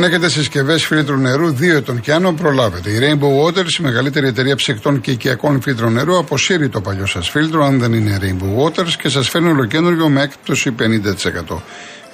Αν 0.00 0.06
έχετε 0.06 0.28
συσκευές 0.28 0.86
φίλτρου 0.86 1.16
νερού 1.16 1.56
2 1.58 1.62
ετών 1.62 2.00
και 2.00 2.12
άνω, 2.12 2.32
προλάβετε. 2.32 2.90
Η 2.90 2.98
Rainbow 3.00 3.46
Waters, 3.46 3.78
η 3.78 3.82
μεγαλύτερη 3.82 4.26
εταιρεία 4.26 4.56
ψεκτών 4.56 5.00
και 5.00 5.10
οικιακών 5.10 5.60
φίλτρων 5.60 5.92
νερού, 5.92 6.18
αποσύρει 6.18 6.68
το 6.68 6.80
παλιό 6.80 7.06
σας 7.06 7.28
φίλτρο, 7.28 7.64
αν 7.64 7.78
δεν 7.78 7.92
είναι 7.92 8.18
Rainbow 8.22 8.64
Waters, 8.64 8.90
και 9.02 9.08
σας 9.08 9.28
φέρνει 9.28 9.48
ολοκένουργιο 9.48 10.08
με 10.08 10.22
έκπτωση 10.22 10.74
50%. 10.78 11.62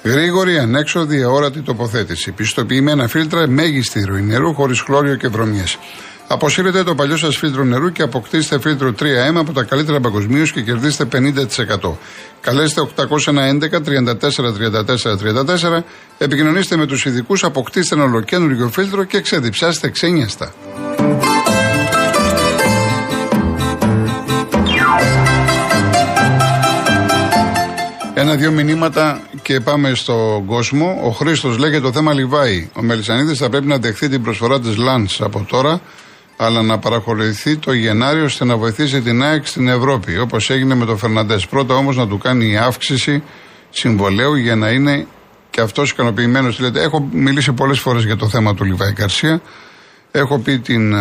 Γρήγορη, 0.03 0.57
ανέξοδη, 0.57 1.23
αόρατη 1.23 1.61
τοποθέτηση. 1.61 2.31
Πιστοποιημένα 2.31 3.07
φίλτρα, 3.07 3.47
μέγιστη 3.47 4.03
ροή 4.03 4.21
νερού, 4.21 4.53
χωρίς 4.53 4.79
χλώριο 4.79 5.15
και 5.15 5.27
βρωμιές. 5.27 5.77
Αποσύρετε 6.29 6.83
το 6.83 6.95
παλιό 6.95 7.17
σας 7.17 7.37
φίλτρο 7.37 7.63
νερού 7.63 7.91
και 7.91 8.01
αποκτήστε 8.01 8.59
φίλτρο 8.59 8.93
3M 8.99 9.35
από 9.35 9.53
τα 9.53 9.63
καλύτερα 9.63 9.99
παγκοσμίως 9.99 10.51
και 10.51 10.61
κερδίστε 10.61 11.07
50%. 11.11 11.91
Καλέστε 12.41 12.87
811 12.95 13.09
34 13.85 14.11
34 14.15 15.17
34, 15.77 15.83
επικοινωνήστε 16.17 16.77
με 16.77 16.85
τους 16.85 17.05
ειδικούς, 17.05 17.43
αποκτήστε 17.43 17.95
ένα 17.95 18.03
ολοκένουργιο 18.03 18.69
φίλτρο 18.69 19.03
και 19.03 19.21
ξεδιψάστε 19.21 19.89
ξένιαστα. 19.89 20.53
Ένα-δύο 28.13 28.51
μηνύματα 28.51 29.21
και 29.41 29.59
πάμε 29.59 29.93
στον 29.93 30.45
κόσμο. 30.45 30.99
Ο 31.03 31.09
Χρήστος 31.09 31.57
λέει 31.57 31.81
το 31.81 31.91
θέμα 31.91 32.13
Λιβάη. 32.13 32.69
Ο 32.73 32.81
Μελισανίδης 32.81 33.37
θα 33.37 33.49
πρέπει 33.49 33.67
να 33.67 33.77
δεχθεί 33.77 34.09
την 34.09 34.21
προσφορά 34.21 34.59
της 34.59 34.77
Λαντ 34.77 35.07
από 35.19 35.45
τώρα 35.49 35.81
αλλά 36.37 36.61
να 36.61 36.77
παραχωρηθεί 36.79 37.57
το 37.57 37.73
Γενάριο 37.73 38.23
ώστε 38.23 38.45
να 38.45 38.57
βοηθήσει 38.57 39.01
την 39.01 39.23
ΑΕΚ 39.23 39.47
στην 39.47 39.67
Ευρώπη, 39.67 40.17
όπως 40.19 40.49
έγινε 40.49 40.75
με 40.75 40.85
τον 40.85 40.97
Φερναντές. 40.97 41.47
Πρώτα 41.47 41.75
όμως 41.75 41.97
να 41.97 42.07
του 42.07 42.17
κάνει 42.17 42.51
η 42.51 42.57
αύξηση 42.57 43.23
συμβολέου 43.69 44.35
για 44.35 44.55
να 44.55 44.69
είναι 44.69 45.07
και 45.49 45.61
αυτός 45.61 45.91
ικανοποιημένος. 45.91 46.59
Έχω 46.59 47.09
μιλήσει 47.11 47.53
πολλές 47.53 47.79
φορές 47.79 48.03
για 48.03 48.15
το 48.15 48.29
θέμα 48.29 48.53
του 48.53 48.63
Λιβάη 48.63 48.93
Καρσία. 48.93 49.41
Έχω 50.11 50.39
πει 50.39 50.59
την 50.59 50.93
uh, 50.95 50.97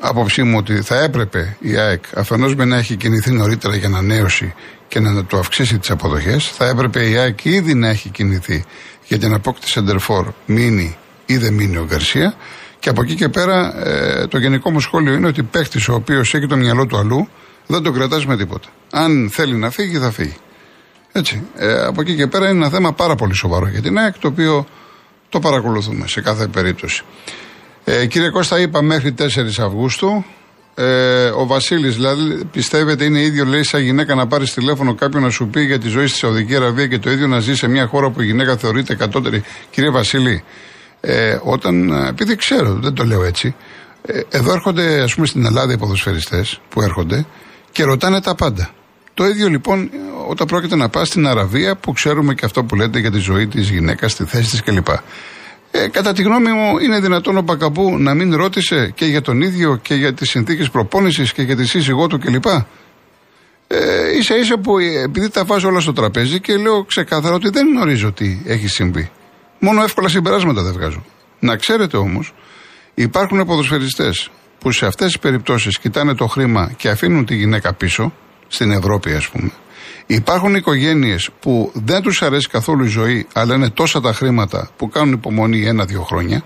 άποψή 0.00 0.42
μου 0.42 0.56
ότι 0.58 0.80
θα 0.80 1.02
έπρεπε 1.02 1.56
η 1.60 1.76
ΑΕΚ 1.76 2.04
αφενός 2.14 2.54
με 2.54 2.64
να 2.64 2.76
έχει 2.76 2.96
κινηθεί 2.96 3.30
νωρίτερα 3.30 3.76
για 3.76 3.86
ανανέωση 3.86 4.54
και 4.88 5.00
να 5.00 5.24
του 5.24 5.38
αυξήσει 5.38 5.78
τις 5.78 5.90
αποδοχές. 5.90 6.48
Θα 6.48 6.66
έπρεπε 6.68 7.08
η 7.08 7.16
ΑΕΚ 7.16 7.44
ήδη 7.44 7.74
να 7.74 7.88
έχει 7.88 8.08
κινηθεί 8.08 8.64
για 9.08 9.18
την 9.18 9.34
απόκτηση 9.34 9.78
Εντερφόρ 9.78 10.26
μείνει 10.46 10.96
ή 11.26 11.36
δεν 11.36 11.54
μείνει 11.54 11.76
ο 11.76 11.84
Γκαρσία. 11.88 12.34
Και 12.82 12.88
από 12.88 13.02
εκεί 13.02 13.14
και 13.14 13.28
πέρα 13.28 13.86
ε, 13.86 14.26
το 14.26 14.38
γενικό 14.38 14.70
μου 14.70 14.80
σχόλιο 14.80 15.12
είναι 15.12 15.26
ότι 15.26 15.42
παίχτης 15.42 15.88
ο 15.88 15.94
οποίος 15.94 16.34
έχει 16.34 16.46
το 16.46 16.56
μυαλό 16.56 16.86
του 16.86 16.96
αλλού 16.96 17.28
δεν 17.66 17.82
τον 17.82 17.92
κρατάς 17.94 18.26
με 18.26 18.36
τίποτα. 18.36 18.68
Αν 18.90 19.30
θέλει 19.32 19.54
να 19.54 19.70
φύγει, 19.70 19.98
θα 19.98 20.10
φύγει. 20.10 20.36
Έτσι. 21.12 21.42
Ε, 21.56 21.82
από 21.84 22.00
εκεί 22.00 22.14
και 22.16 22.26
πέρα 22.26 22.48
είναι 22.48 22.58
ένα 22.58 22.68
θέμα 22.68 22.92
πάρα 22.92 23.14
πολύ 23.14 23.34
σοβαρό 23.34 23.68
για 23.68 23.82
την 23.82 23.98
ΑΕΚ, 23.98 24.18
το 24.18 24.28
οποίο 24.28 24.66
το 25.28 25.38
παρακολουθούμε 25.38 26.06
σε 26.06 26.20
κάθε 26.20 26.46
περίπτωση. 26.46 27.02
Ε, 27.84 28.06
κύριε 28.06 28.30
Κώστα, 28.30 28.60
είπα 28.60 28.82
μέχρι 28.82 29.14
4 29.18 29.24
Αυγούστου. 29.60 30.24
Ε, 30.74 31.24
ο 31.24 31.46
Βασίλης, 31.46 31.94
δηλαδή, 31.94 32.44
πιστεύετε 32.44 33.04
είναι 33.04 33.20
ίδιο, 33.20 33.44
λέει, 33.44 33.62
σαν 33.62 33.80
γυναίκα 33.80 34.14
να 34.14 34.26
πάρεις 34.26 34.54
τηλέφωνο 34.54 34.94
κάποιον 34.94 35.22
να 35.22 35.30
σου 35.30 35.48
πει 35.48 35.60
για 35.60 35.78
τη 35.78 35.88
ζωή 35.88 36.06
στη 36.06 36.18
Σαουδική 36.18 36.56
Αραβία 36.56 36.86
και 36.86 36.98
το 36.98 37.10
ίδιο 37.10 37.26
να 37.26 37.40
ζει 37.40 37.54
σε 37.54 37.68
μια 37.68 37.86
χώρα 37.86 38.10
που 38.10 38.22
η 38.22 38.24
γυναίκα 38.24 38.56
θεωρείται 38.56 38.94
κατώτερη. 38.94 39.42
Κύριε 39.70 39.90
Βασίλη, 39.90 40.44
ε, 41.04 41.38
όταν, 41.42 41.88
ε, 41.88 42.08
επειδή 42.08 42.36
ξέρω, 42.36 42.72
δεν 42.72 42.94
το 42.94 43.04
λέω 43.04 43.24
έτσι, 43.24 43.54
ε, 44.06 44.20
εδώ 44.30 44.52
έρχονται 44.52 45.00
ας 45.00 45.14
πούμε 45.14 45.26
στην 45.26 45.44
Ελλάδα 45.44 45.72
οι 45.72 45.78
ποδοσφαιριστές 45.78 46.60
που 46.68 46.82
έρχονται 46.82 47.26
και 47.72 47.84
ρωτάνε 47.84 48.20
τα 48.20 48.34
πάντα. 48.34 48.70
Το 49.14 49.24
ίδιο 49.24 49.48
λοιπόν 49.48 49.90
όταν 50.28 50.46
πρόκειται 50.46 50.76
να 50.76 50.88
πά 50.88 51.04
στην 51.04 51.26
Αραβία 51.26 51.76
που 51.76 51.92
ξέρουμε 51.92 52.34
και 52.34 52.44
αυτό 52.44 52.64
που 52.64 52.74
λέτε 52.74 52.98
για 52.98 53.10
τη 53.10 53.18
ζωή 53.18 53.46
της 53.46 53.70
γυναίκας, 53.70 54.14
τη 54.14 54.24
θέση 54.24 54.50
της 54.50 54.62
κλπ. 54.62 54.88
Ε, 55.70 55.88
κατά 55.88 56.12
τη 56.12 56.22
γνώμη 56.22 56.52
μου, 56.52 56.78
είναι 56.78 57.00
δυνατόν 57.00 57.36
ο 57.36 57.42
Πακαμπού 57.42 57.98
να 57.98 58.14
μην 58.14 58.34
ρώτησε 58.36 58.92
και 58.94 59.04
για 59.04 59.20
τον 59.20 59.40
ίδιο 59.40 59.76
και 59.76 59.94
για 59.94 60.14
τις 60.14 60.30
συνθήκες 60.30 60.70
προπόνησης 60.70 61.32
και 61.32 61.42
για 61.42 61.56
τη 61.56 61.66
σύζυγό 61.66 62.06
του 62.06 62.18
κλπ. 62.18 62.46
Ε, 63.66 64.16
ίσα 64.18 64.36
ίσα 64.36 64.58
που 64.58 64.78
επειδή 64.78 65.28
τα 65.28 65.44
βάζω 65.44 65.68
όλα 65.68 65.80
στο 65.80 65.92
τραπέζι 65.92 66.40
και 66.40 66.56
λέω 66.56 66.84
ξεκάθαρα 66.84 67.34
ότι 67.34 67.50
δεν 67.50 67.66
γνωρίζω 67.66 68.12
τι 68.12 68.42
έχει 68.46 68.68
συμβεί. 68.68 69.10
Μόνο 69.64 69.82
εύκολα 69.82 70.08
συμπεράσματα 70.08 70.62
δεν 70.62 70.72
βγάζω. 70.72 71.04
Να 71.38 71.56
ξέρετε 71.56 71.96
όμως, 71.96 72.34
υπάρχουν 72.94 73.46
ποδοσφαιριστές 73.46 74.30
που 74.58 74.72
σε 74.72 74.86
αυτές 74.86 75.06
τις 75.06 75.18
περιπτώσεις 75.18 75.78
κοιτάνε 75.78 76.14
το 76.14 76.26
χρήμα 76.26 76.72
και 76.76 76.88
αφήνουν 76.88 77.24
τη 77.24 77.34
γυναίκα 77.34 77.72
πίσω, 77.72 78.12
στην 78.48 78.70
Ευρώπη 78.70 79.12
ας 79.12 79.28
πούμε. 79.28 79.50
Υπάρχουν 80.06 80.54
οικογένειες 80.54 81.30
που 81.40 81.70
δεν 81.74 82.02
τους 82.02 82.22
αρέσει 82.22 82.48
καθόλου 82.48 82.84
η 82.84 82.88
ζωή, 82.88 83.26
αλλά 83.32 83.54
είναι 83.54 83.70
τόσα 83.70 84.00
τα 84.00 84.12
χρήματα 84.12 84.70
που 84.76 84.88
κάνουν 84.88 85.12
υπομονή 85.12 85.66
ένα-δύο 85.66 86.02
χρόνια. 86.02 86.42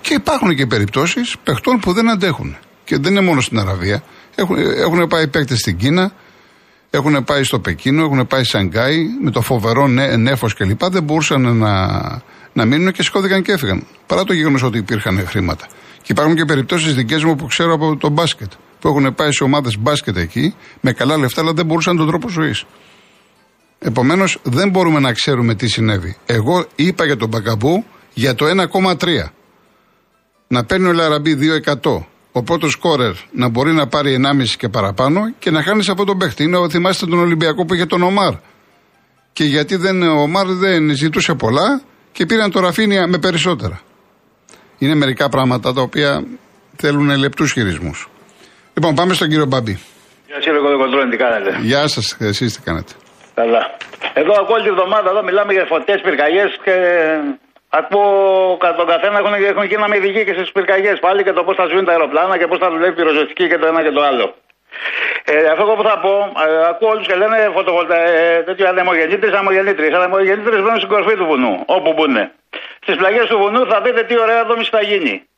Και 0.00 0.14
υπάρχουν 0.14 0.56
και 0.56 0.66
περιπτώσεις 0.66 1.36
παιχτών 1.42 1.78
που 1.78 1.92
δεν 1.92 2.10
αντέχουν. 2.10 2.56
Και 2.84 2.98
δεν 2.98 3.12
είναι 3.12 3.20
μόνο 3.20 3.40
στην 3.40 3.58
Αραβία. 3.58 4.02
Έχουν, 4.34 4.56
έχουν 4.58 5.06
πάει 5.06 5.28
παίκτες 5.28 5.58
στην 5.58 5.76
Κίνα, 5.76 6.12
έχουν 6.90 7.24
πάει 7.24 7.42
στο 7.42 7.58
Πεκίνο, 7.58 8.02
έχουν 8.02 8.26
πάει 8.26 8.44
Σανγκάι 8.44 9.06
με 9.22 9.30
το 9.30 9.40
φοβερό 9.40 9.86
νέφος 10.18 10.54
κλπ. 10.54 10.84
Δεν 10.84 11.02
μπορούσαν 11.02 11.56
να, 11.56 11.86
να 12.52 12.64
μείνουν 12.64 12.92
και 12.92 13.02
σηκώθηκαν 13.02 13.42
και 13.42 13.52
έφυγαν. 13.52 13.86
Παρά 14.06 14.24
το 14.24 14.32
γεγονός 14.32 14.62
ότι 14.62 14.78
υπήρχαν 14.78 15.26
χρήματα. 15.26 15.66
Και 16.02 16.12
υπάρχουν 16.12 16.34
και 16.34 16.44
περιπτώσεις 16.44 16.94
δικές 16.94 17.24
μου 17.24 17.36
που 17.36 17.46
ξέρω 17.46 17.72
από 17.72 17.96
το 17.96 18.08
μπάσκετ. 18.08 18.52
Που 18.80 18.88
έχουν 18.88 19.14
πάει 19.14 19.32
σε 19.32 19.44
ομάδες 19.44 19.78
μπάσκετ 19.78 20.16
εκεί 20.16 20.54
με 20.80 20.92
καλά 20.92 21.16
λεφτά, 21.16 21.40
αλλά 21.40 21.52
δεν 21.52 21.66
μπορούσαν 21.66 21.96
τον 21.96 22.06
τρόπο 22.06 22.28
ζωής. 22.28 22.64
Επομένως, 23.78 24.38
δεν 24.42 24.70
μπορούμε 24.70 25.00
να 25.00 25.12
ξέρουμε 25.12 25.54
τι 25.54 25.68
συνέβη. 25.68 26.16
Εγώ 26.26 26.66
είπα 26.74 27.04
για 27.04 27.16
τον 27.16 27.28
Μπακαμπού 27.28 27.84
για 28.14 28.34
το 28.34 28.46
1,3. 28.72 29.30
Να 30.48 30.64
παίρνει 30.64 30.86
ο 30.86 30.92
Λαραμπή 30.92 31.38
2% 31.84 32.06
ο 32.38 32.42
πρώτος 32.42 32.72
σκόρερ 32.72 33.12
να 33.30 33.48
μπορεί 33.48 33.72
να 33.72 33.86
πάρει 33.86 34.20
1,5 34.40 34.56
και 34.58 34.68
παραπάνω 34.68 35.20
και 35.38 35.50
να 35.50 35.62
χάνεις 35.62 35.88
από 35.88 36.04
τον 36.04 36.18
παίχτη. 36.18 36.42
Είναι, 36.42 36.68
θυμάστε 36.68 37.06
τον 37.06 37.18
Ολυμπιακό 37.18 37.64
που 37.64 37.74
είχε 37.74 37.86
τον 37.86 38.02
Ομάρ. 38.02 38.34
Και 39.32 39.44
γιατί 39.44 39.76
δεν, 39.76 40.02
ο 40.02 40.20
Ομάρ 40.20 40.46
δεν 40.46 40.90
ζητούσε 40.90 41.34
πολλά 41.34 41.80
και 42.12 42.26
πήραν 42.26 42.50
το 42.50 42.60
Ραφίνια 42.60 43.06
με 43.06 43.18
περισσότερα. 43.18 43.80
Είναι 44.78 44.94
μερικά 44.94 45.28
πράγματα 45.28 45.72
τα 45.72 45.80
οποία 45.80 46.24
θέλουν 46.76 47.18
λεπτούς 47.18 47.52
χειρισμούς. 47.52 48.08
Λοιπόν, 48.74 48.94
πάμε 48.94 49.14
στον 49.14 49.28
κύριο 49.28 49.46
Μπαμπή. 49.46 49.78
Γεια 50.26 50.34
σας, 50.34 50.44
κύριε 50.44 50.60
Κοντρόνη, 50.82 51.10
τι 51.10 51.16
κάνετε; 51.16 51.58
Γεια 51.62 51.88
σας, 51.88 52.16
εσείς 52.20 52.54
τι 52.54 52.62
κάνετε; 52.62 52.92
Καλά. 53.34 53.62
Εδώ 54.20 54.32
από 54.42 54.52
όλη 54.54 54.62
τη 54.62 54.68
εβδομάδα 54.74 55.10
εδώ 55.10 55.22
μιλάμε 55.28 55.52
για 55.52 55.66
φωτές, 55.72 55.98
πυρκαγιές 56.04 56.50
και 56.64 56.74
Ακούω 57.68 58.58
τον 58.76 58.86
καθένα 58.86 59.18
έχουν, 59.18 59.34
έχουν 59.34 59.64
γίνει 59.64 59.80
να 59.80 59.88
με 59.88 59.96
ειδικοί 59.96 60.24
και 60.24 60.32
στις 60.32 60.52
πυρκαγιές 60.52 60.98
πάλι 60.98 61.22
και 61.22 61.32
το 61.32 61.44
πώς 61.44 61.56
θα 61.56 61.64
σβήνουν 61.66 61.84
τα 61.84 61.92
αεροπλάνα 61.92 62.38
και 62.38 62.46
πώς 62.46 62.58
θα 62.58 62.70
δουλεύει 62.70 62.90
η 62.90 62.94
πυροσβεστική 62.94 63.48
και 63.48 63.58
το 63.58 63.66
ένα 63.66 63.82
και 63.82 63.90
το 63.90 64.02
άλλο. 64.02 64.34
Ε, 65.24 65.46
αυτό 65.46 65.64
που 65.64 65.82
θα 65.82 65.98
πω, 65.98 66.32
ε, 66.48 66.66
ακούω 66.66 66.88
όλους 66.88 67.06
και 67.06 67.14
λένε 67.14 67.50
φωτοβολτα... 67.54 67.96
ε, 67.96 68.42
τέτοιο 68.42 68.68
ανεμογεννήτρες, 68.68 69.32
ανεμογεννήτρες. 69.32 69.90
Οι 69.90 69.94
ανεμογεννήτρες 69.94 70.60
μπαίνουν 70.62 70.76
στην 70.76 70.88
κορφή 70.88 71.16
του 71.16 71.26
βουνού, 71.26 71.62
όπου 71.66 71.92
μπουν. 71.92 72.30
Στις 72.80 72.96
πλαγιές 72.96 73.26
του 73.26 73.38
βουνού 73.38 73.66
θα 73.66 73.80
δείτε 73.80 74.02
τι 74.02 74.20
ωραία 74.20 74.44
δόμηση 74.44 74.70
θα 74.70 74.82
γίνει. 74.82 75.28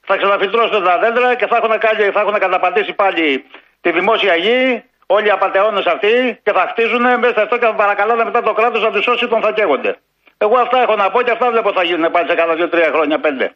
Θα 0.00 0.16
ξαναφυτρώσουν 0.16 0.84
τα 0.84 0.98
δέντρα 0.98 1.34
και 1.34 1.46
θα 1.46 1.56
έχουν, 1.56 1.78
κάνει, 1.78 2.10
θα 2.10 2.20
έχουν 2.20 2.38
καταπατήσει 2.38 2.92
πάλι 2.92 3.44
τη 3.80 3.90
δημόσια 3.90 4.34
γη, 4.34 4.84
όλοι 5.06 5.26
οι 5.26 5.30
απαταιώνες 5.30 5.86
αυτοί 5.86 6.40
και 6.42 6.52
θα 6.52 6.66
χτίζουν 6.70 7.02
μέσα 7.02 7.34
σε 7.34 7.40
αυτό 7.40 7.58
και 7.58 7.66
θα 7.66 7.74
παρακαλάνε 7.74 8.24
μετά 8.24 8.42
το 8.42 8.52
κράτος 8.52 8.82
να 8.82 8.90
τους 8.90 9.04
σώσει 9.04 9.28
τον 9.28 9.40
θα 9.40 9.52
καίγονται. 9.52 9.96
Εγώ 10.44 10.56
αυτά 10.64 10.76
έχω 10.84 10.94
να 11.02 11.06
πω 11.12 11.18
και 11.26 11.32
αυτά 11.36 11.46
βλέπω 11.54 11.70
θα 11.78 11.82
γίνουν 11.88 12.06
πάλι 12.14 12.26
σε 12.30 12.34
κάνα 12.38 12.54
δύο-τρία 12.58 12.88
χρόνια, 12.94 13.16
πέντε. 13.26 13.46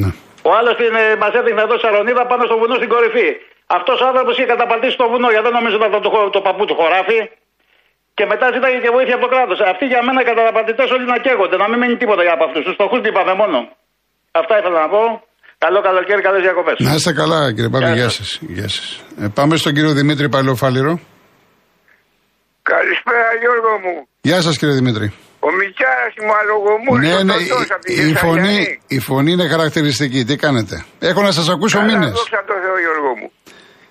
Ναι. 0.00 0.10
Ο 0.48 0.50
άλλος 0.58 0.76
μας 1.22 1.32
έδειχνε 1.38 1.62
εδώ 1.66 1.76
Σαρονίδα 1.82 2.22
πάνω 2.30 2.42
στο 2.48 2.56
βουνό 2.60 2.74
στην 2.80 2.90
κορυφή. 2.94 3.28
Αυτός 3.76 3.96
ο 4.02 4.06
άνθρωπος 4.10 4.32
είχε 4.36 4.48
καταπατήσει 4.54 4.96
το 5.02 5.06
βουνό, 5.12 5.28
γιατί 5.34 5.46
δεν 5.48 5.54
νομίζω 5.58 5.76
να 5.84 5.88
το, 5.94 5.98
το, 6.06 6.10
το 6.36 6.40
παππού 6.46 6.64
του 6.68 6.76
χωράφι. 6.80 7.20
Και 8.16 8.24
μετά 8.32 8.46
ζήταγε 8.54 8.78
και 8.84 8.90
βοήθεια 8.96 9.14
από 9.16 9.24
το 9.26 9.30
κράτος. 9.34 9.58
Αυτοί 9.72 9.84
για 9.92 10.00
μένα 10.06 10.20
καταπατητές 10.30 10.88
όλοι 10.96 11.06
να 11.12 11.18
καίγονται, 11.24 11.56
να 11.62 11.66
μην 11.70 11.78
μείνει 11.82 11.96
τίποτα 12.02 12.22
για 12.26 12.34
από 12.36 12.44
αυτούς. 12.48 12.62
Τους 12.66 12.74
φτωχού 12.78 12.96
τι 13.02 13.08
είπαμε 13.12 13.34
μόνο. 13.42 13.58
Αυτά 14.40 14.52
ήθελα 14.60 14.78
να 14.84 14.88
πω. 14.94 15.02
Καλό 15.64 15.80
καλοκαίρι, 15.88 16.22
καλές 16.28 16.42
διακοπές. 16.46 16.76
Να 16.78 16.94
είστε 16.94 17.12
καλά, 17.20 17.40
κύριε 17.54 17.70
Πάπη, 17.74 17.90
γεια 17.98 18.08
σας. 18.08 18.28
Ε, 19.22 19.26
πάμε 19.38 19.56
στον 19.56 19.72
κύριο 19.76 19.92
Δημήτρη 20.00 20.28
Παλαιοφάλιρο. 20.28 20.92
Καλησπέρα, 22.72 23.28
Γιώργο 23.42 23.72
μου. 23.84 23.94
Γεια 24.20 24.40
σας, 24.40 24.58
κύριε 24.58 24.74
Δημήτρη. 24.74 25.12
Ο 25.46 25.50
Μιτσάρα 25.58 26.06
μου 26.24 26.32
αλογομούρη. 26.40 27.06
Ναι, 27.06 27.22
ναι, 27.28 27.36
η, 27.96 28.10
η, 28.10 28.14
φωνή, 28.24 28.58
η 28.96 28.98
φωνή 29.08 29.30
είναι 29.34 29.46
χαρακτηριστική. 29.54 30.20
Τι 30.28 30.34
κάνετε; 30.44 30.74
Έχω 31.10 31.20
να 31.28 31.32
σας 31.38 31.46
ακούσω 31.54 31.78
μήνες. 31.88 32.12
Δόξα 32.18 32.40
τω 32.48 32.54
Θεώ, 32.64 32.76
Γιώργο 32.84 33.12
μου. 33.20 33.28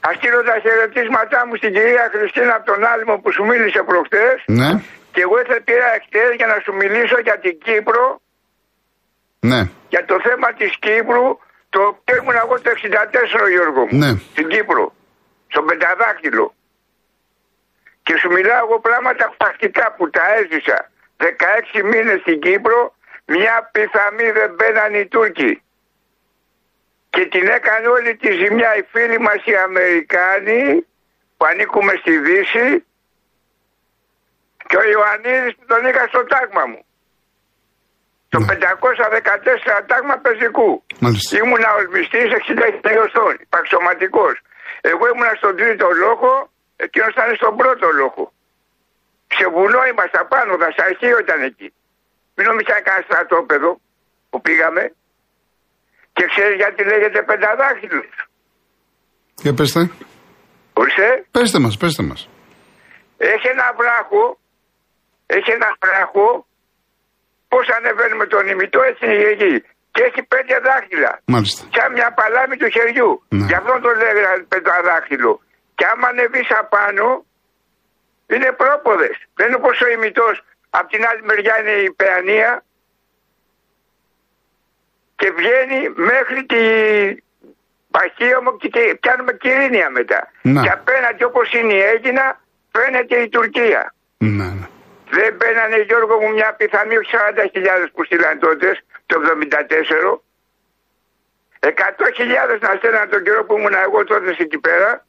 Α 0.08 0.10
στείλω 0.18 0.42
τα 0.50 0.56
χαιρετίσματά 0.64 1.40
μου 1.48 1.56
στην 1.60 1.72
κυρία 1.76 2.06
Χριστίνα 2.14 2.54
από 2.58 2.66
τον 2.72 2.80
Άλυμο 2.92 3.16
που 3.22 3.30
σου 3.36 3.44
μίλησε 3.50 3.82
προχτές. 3.90 4.38
Ναι. 4.60 4.70
Και 5.14 5.22
εγώ 5.26 5.36
ήθελα 5.42 5.62
πήρα 5.70 5.88
εχθές 5.98 6.30
για 6.40 6.48
να 6.52 6.58
σου 6.64 6.72
μιλήσω 6.82 7.18
για 7.28 7.38
την 7.44 7.56
Κύπρο. 7.66 8.06
Ναι. 9.52 9.62
Για 9.94 10.04
το 10.12 10.16
θέμα 10.28 10.48
της 10.60 10.72
Κύπρου. 10.86 11.28
Το 11.74 11.80
οποίο 11.92 12.16
ήμουν 12.22 12.38
εγώ 12.44 12.56
το 12.66 12.70
64, 12.78 13.54
Γιώργο 13.56 13.82
μου. 13.88 13.96
Ναι. 14.04 14.12
Στην 14.34 14.48
Κύπρο. 14.54 14.86
Στον 15.52 15.64
Πενταδάκτυλο. 15.68 16.46
Και 18.06 18.14
σου 18.22 18.30
μιλάω 18.36 18.62
εγώ 18.66 18.78
πράγματα 18.88 19.26
πρακτικά 19.42 19.86
που 19.96 20.04
τα 20.16 20.24
έζησα. 20.40 20.78
16 21.24 21.84
μήνες 21.92 22.20
στην 22.22 22.40
Κύπρο 22.40 22.96
Μια 23.26 23.70
πιθαμή 23.72 24.32
δεν 24.32 24.50
μπαίναν 24.56 24.94
οι 24.94 25.06
Τούρκοι. 25.08 25.62
Και 27.10 27.26
την 27.26 27.48
έκανε 27.48 27.88
όλη 27.88 28.16
τη 28.16 28.30
ζημιά 28.32 28.76
οι 28.78 28.84
φίλοι 28.92 29.20
μας 29.20 29.40
οι 29.46 29.56
Αμερικάνοι 29.56 30.86
που 31.38 31.46
ανήκουμε 31.46 31.94
στη 32.02 32.18
Δύση 32.18 32.86
και 34.68 34.78
ο 34.82 34.84
Ιωαννίδης 34.94 35.54
που 35.58 35.66
τον 35.72 35.86
είχα 35.88 36.04
στο 36.08 36.22
τάγμα 36.32 36.66
μου. 36.72 36.82
Το 38.34 38.40
514 38.40 39.82
τάγμα 39.92 40.16
πεζικού. 40.26 40.72
Μάλιστα. 41.00 41.38
Ήμουνα 41.38 41.70
ορμιστής 41.80 42.30
60 42.40 42.68
χιλιοστών, 42.86 43.34
παξιωματικός. 43.50 44.36
Εγώ 44.82 45.04
ήμουνα 45.12 45.34
στον 45.42 45.56
τρίτο 45.56 45.88
λόγο, 46.04 46.32
εκείνος 46.76 47.12
ήταν 47.16 47.36
στον 47.36 47.56
πρώτο 47.56 47.88
λόγο. 48.02 48.24
Σε 49.38 49.46
βουνό 49.56 49.82
ήμασταν 49.92 50.26
πάνω, 50.34 50.52
δασαρχείο 50.64 51.18
ήταν 51.26 51.40
εκεί. 51.50 51.68
Μην 52.36 52.44
νομίζεις 52.48 52.70
να 52.74 52.82
κανένα 52.88 53.06
στρατόπεδο 53.08 53.70
που 54.30 54.38
πήγαμε. 54.46 54.84
Και 56.16 56.24
ξέρεις 56.32 56.56
γιατί 56.62 56.82
λέγεται 56.92 57.20
πενταδάχτυλος. 57.30 58.10
Για 59.44 59.54
πέστε. 59.54 59.82
Ορίστε, 60.80 61.08
Πέστε 61.36 61.60
μας, 61.64 61.78
πέστε 61.82 62.04
μας. 62.10 62.22
έχει 63.18 63.48
ένα 63.56 63.68
βράχο, 63.80 64.24
έχει 65.38 65.50
ένα 65.58 65.70
βράχο, 65.84 66.28
πώς 67.52 67.66
ανεβαίνουμε 67.78 68.26
τον 68.34 68.44
ημιτό 68.54 68.80
έτσι 68.90 69.04
είναι 69.06 69.30
η 69.34 69.36
γη. 69.42 69.56
Και 69.94 70.02
έχει 70.10 70.22
πέντε 70.34 70.56
δάχτυλα. 70.68 71.12
Μάλιστα. 71.34 71.62
Σαν 71.76 71.90
μια 71.98 72.10
παλάμη 72.20 72.56
του 72.62 72.70
χεριού. 72.76 73.12
Ναι. 73.38 73.46
Γι' 73.50 73.58
αυτό 73.62 73.74
το 73.86 73.90
λέγανε 74.02 74.44
πενταδάχτυλο. 74.54 75.32
Και 75.78 75.86
άμα 75.92 76.08
ανεβείς 76.14 76.50
απάνω, 76.64 77.08
είναι 78.28 78.52
πρόποδες. 78.52 79.18
Δεν 79.36 79.48
είναι 79.48 79.56
όπως 79.56 79.82
ο 79.82 79.88
ημιτός. 79.88 80.44
Απ' 80.70 80.90
την 80.90 81.06
άλλη 81.08 81.22
μεριά 81.24 81.60
είναι 81.60 81.72
η 81.72 81.92
πεανία 81.92 82.64
και 85.16 85.32
βγαίνει 85.32 85.90
μέχρι 85.96 86.46
τη 86.46 86.62
Παχύωμο 87.92 88.58
και 88.58 88.68
και 88.68 88.98
πιάνουμε 89.02 89.34
Κυρίνια 89.34 89.90
μετά. 89.90 90.32
Να. 90.42 90.62
Και 90.62 90.70
απέναντι 90.70 91.24
όπως 91.24 91.54
είναι 91.54 91.74
η 91.74 91.82
Έγινα 91.82 92.42
φαίνεται 92.72 93.16
η 93.18 93.30
Τουρκία. 93.30 93.94
Ναι, 94.18 94.46
ναι. 94.60 94.68
Δεν 95.10 95.36
μπαίνανε 95.36 95.78
Γιώργο 95.88 96.20
μου 96.22 96.30
μια 96.34 96.54
πιθανή 96.54 96.98
όχι 96.98 97.12
40.000 97.14 97.88
που 97.94 98.04
στείλαν 98.04 98.40
τότε 98.40 98.68
το 99.06 99.16
74. 100.10 100.20
100.000 101.60 102.60
να 102.60 102.76
στέλναν 102.78 103.10
τον 103.10 103.24
καιρό 103.24 103.46
που 103.46 103.58
ήμουν 103.58 103.74
εγώ 103.86 104.04
τότε 104.04 104.36
εκεί 104.40 104.58
πέρα. 104.58 105.06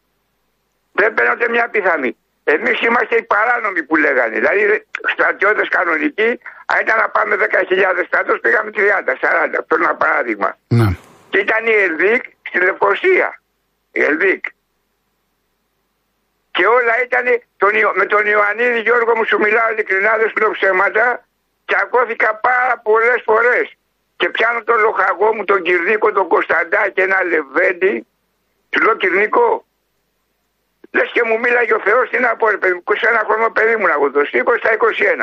Δεν 0.92 1.12
μπαίνονται 1.12 1.48
μια 1.48 1.68
πιθανή. 1.68 2.16
Εμείς 2.44 2.80
είμαστε 2.80 3.16
οι 3.16 3.22
παράνομοι 3.22 3.82
που 3.82 3.96
λέγανε. 3.96 4.34
Δηλαδή 4.34 4.86
στρατιώτες 5.12 5.68
κανονικοί, 5.68 6.30
αν 6.66 6.78
ήταν 6.80 6.96
να 6.98 7.08
πάμε 7.08 7.36
10.000 7.36 8.04
στρατό, 8.06 8.38
πήγαμε 8.38 8.70
30, 8.74 9.14
40. 9.20 9.58
Αυτό 9.58 9.76
είναι 9.76 9.84
ένα 9.84 9.94
παράδειγμα. 9.96 10.56
ναι. 10.68 10.88
Και 11.30 11.38
ήταν 11.38 11.66
η 11.66 11.72
Ελδίκ 11.72 12.22
στη 12.48 12.58
Λευκοσία. 12.58 13.40
Η 13.92 14.02
Ελδίκ. 14.02 14.44
Και 16.50 16.66
όλα 16.66 16.94
ήταν 17.06 17.24
τον, 17.56 17.70
Ιω- 17.74 17.94
με 17.94 18.06
τον 18.06 18.26
Ιωαννίδη 18.26 18.80
Γιώργο 18.80 19.16
μου 19.16 19.24
σου 19.24 19.38
μιλάω 19.38 19.70
ειλικρινά 19.72 20.16
δεν 20.18 20.28
σου 20.28 20.36
λέω 20.40 20.50
ψέματα 20.50 21.24
και 21.64 21.74
ακούθηκα 21.82 22.34
πάρα 22.36 22.78
πολλές 22.82 23.20
φορές 23.24 23.66
και 24.16 24.28
πιάνω 24.28 24.62
τον 24.62 24.78
λοχαγό 24.80 25.34
μου 25.34 25.44
τον 25.44 25.62
Κυρνίκο 25.62 26.12
τον 26.12 26.28
Κωνσταντά 26.28 26.88
και 26.88 27.02
ένα 27.02 27.18
λεβέντι 27.24 28.06
του 28.70 28.82
λέω 28.82 28.96
Κυρνίκο 28.96 29.64
λες 30.96 31.08
και 31.14 31.22
μου 31.28 31.36
μίλαγε 31.42 31.74
ο 31.80 31.82
Θεός 31.86 32.04
τι 32.10 32.18
να 32.26 32.30
πω 32.38 32.44
ρε 32.54 32.60
παιδί 32.60 32.74
μου 32.76 32.82
21 32.84 32.94
χρόνο 33.28 33.50
παιδί 33.56 33.76
μου 33.78 33.86
να 33.90 33.94
εγώ 33.98 34.10
το 34.10 34.20
20 34.20 34.24
στα 34.62 34.70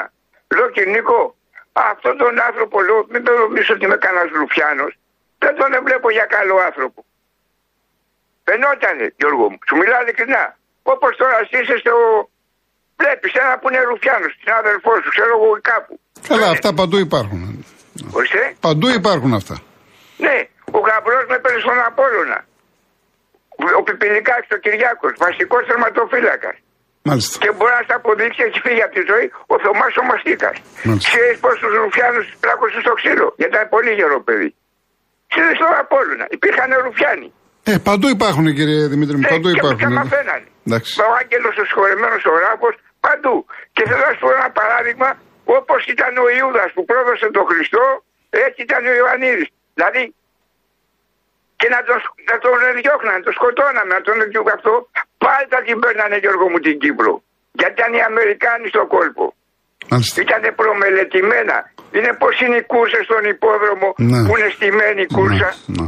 21 0.03 0.05
λέω 0.55 0.69
Κυρνίκο 0.75 1.19
αυτόν 1.91 2.17
τον 2.21 2.33
άνθρωπο 2.47 2.75
λέω 2.87 2.99
μην 3.11 3.21
το 3.25 3.31
νομίσω 3.41 3.73
ότι 3.73 3.85
είμαι 3.85 3.97
κανένας 4.05 4.29
Ρουφιάνος 4.39 4.93
δεν 5.43 5.53
τον 5.59 5.69
βλέπω 5.87 6.07
για 6.17 6.25
καλό 6.35 6.55
άνθρωπο 6.69 6.99
Φαινότανε, 8.51 9.05
Γιώργο 9.19 9.45
μου. 9.51 9.59
Σου 9.67 9.75
μιλάω 9.81 10.01
ειλικρινά. 10.01 10.43
Όπως 10.93 11.11
τώρα 11.21 11.37
εσύ 11.43 11.57
είσαι 11.61 11.77
στο. 11.83 11.93
Βλέπεις 13.01 13.33
ένα 13.33 13.53
που 13.59 13.67
είναι 13.69 13.81
Ρουφιάνο, 13.89 14.27
την 14.41 14.51
αδερφό 14.61 14.91
σου, 15.03 15.09
ξέρω 15.15 15.31
εγώ 15.37 15.49
κάπου. 15.71 15.93
Καλά, 16.27 16.47
αυτά 16.55 16.69
παντού 16.73 16.97
υπάρχουν. 17.07 17.39
Ορίστε. 18.17 18.55
Παντού 18.59 18.87
υπάρχουν 18.99 19.33
αυτά. 19.33 19.55
Ναι, 20.25 20.37
ο 20.77 20.79
γαμπρός 20.87 21.25
με 21.31 21.37
παίρνει 21.43 21.59
στον 21.65 21.79
Απόλωνα. 21.89 22.39
Ο 23.79 23.81
Πιπηλικάκη 23.87 24.49
ο 24.57 24.59
Κυριάκος, 24.65 25.13
βασικός 25.25 25.61
τερματοφύλακα. 25.69 26.51
Μάλιστα. 27.09 27.35
Και 27.43 27.51
μπορεί 27.57 27.73
να 27.79 27.83
στα 27.87 27.95
αποδείξει, 28.01 28.41
έχει 28.47 28.59
φύγει 28.65 28.83
από 28.87 28.93
τη 28.97 29.03
ζωή 29.11 29.25
ο 29.53 29.55
Θωμάς 29.63 29.93
ο 30.01 30.03
Μαστίκας. 30.09 30.55
Μάλιστα. 30.87 31.07
Ξέρεις 31.09 31.37
πώ 31.43 31.51
τους 31.61 31.73
Ρουφιάνους 31.81 32.25
πλάκωσε 32.43 32.79
στο 32.85 32.93
ξύλο, 32.99 33.27
γιατί 33.39 33.53
ήταν 33.55 33.65
πολύ 33.75 33.91
γερό 33.99 34.19
παιδί. 34.27 34.49
Ξέρεις 35.33 35.55
στον 35.59 35.71
Απόλωνα, 35.83 36.25
υπήρχαν 36.37 36.69
Ρουφιάνοι. 36.85 37.29
Ε, 37.69 37.73
παντού 37.87 38.07
υπάρχουν 38.17 38.45
κύριε 38.57 38.81
Δημήτρη 38.93 39.15
μου, 39.17 39.23
Ναι, 39.25 39.31
παντού 39.33 39.47
και 39.51 39.57
υπάρχουν. 39.59 39.81
Και 39.83 39.89
ε. 39.95 39.99
μαθαίνανε. 39.99 40.47
Εντάξει. 40.67 40.91
Ο 41.05 41.07
Άγγελος 41.19 41.55
ο 41.61 41.63
συγχωρεμένο 41.67 42.17
ο 42.31 42.33
Ράφο 42.45 42.69
παντού. 43.05 43.35
Και 43.75 43.83
θέλω 43.87 44.03
να 44.07 44.13
σου 44.15 44.21
πω 44.23 44.29
ένα 44.39 44.49
παράδειγμα, 44.59 45.09
όπως 45.57 45.81
ήταν 45.93 46.11
ο 46.23 46.25
Ιούδας 46.37 46.69
που 46.75 46.83
πρόδωσε 46.89 47.27
τον 47.37 47.45
Χριστό, 47.49 47.83
έτσι 48.45 48.59
ήταν 48.67 48.81
ο 48.91 48.93
Ιωαννίδης. 48.99 49.49
Δηλαδή, 49.77 50.03
και 51.61 51.67
να 51.75 51.79
τον, 51.87 51.97
να 52.29 52.35
τον 52.43 52.53
διώχναν, 52.79 53.13
να 53.19 53.23
τον 53.25 53.33
σκοτώναμε, 53.37 53.91
να 53.97 54.01
τον 54.07 54.15
διώχναν 54.31 54.55
αυτό, 54.59 54.73
πάλι 55.23 55.45
θα 55.53 55.59
την 55.65 55.75
παίρνανε 55.83 56.17
Γιώργο 56.23 56.45
μου 56.51 56.59
την 56.65 56.75
Κύπρο. 56.83 57.13
Γιατί 57.59 57.73
ήταν 57.79 57.91
οι 57.97 58.01
Αμερικάνοι 58.11 58.65
στο 58.73 58.81
κόλπο. 58.95 59.25
Μάλιστα. 59.91 60.15
Ήταν 60.25 60.41
προμελετημένα. 60.59 61.57
Είναι 61.97 62.11
πώ 62.21 62.27
είναι 62.43 62.57
οι 62.61 62.65
κούρσες 62.73 63.03
στον 63.09 63.23
υπόδρομο 63.35 63.87
Ναι. 64.11 64.19
που 64.27 64.33
είναι 64.37 64.49
στημένη 64.57 65.01
η 65.07 65.09
κούρσα. 65.17 65.49
Ναι, 65.55 65.81
ναι. 65.81 65.87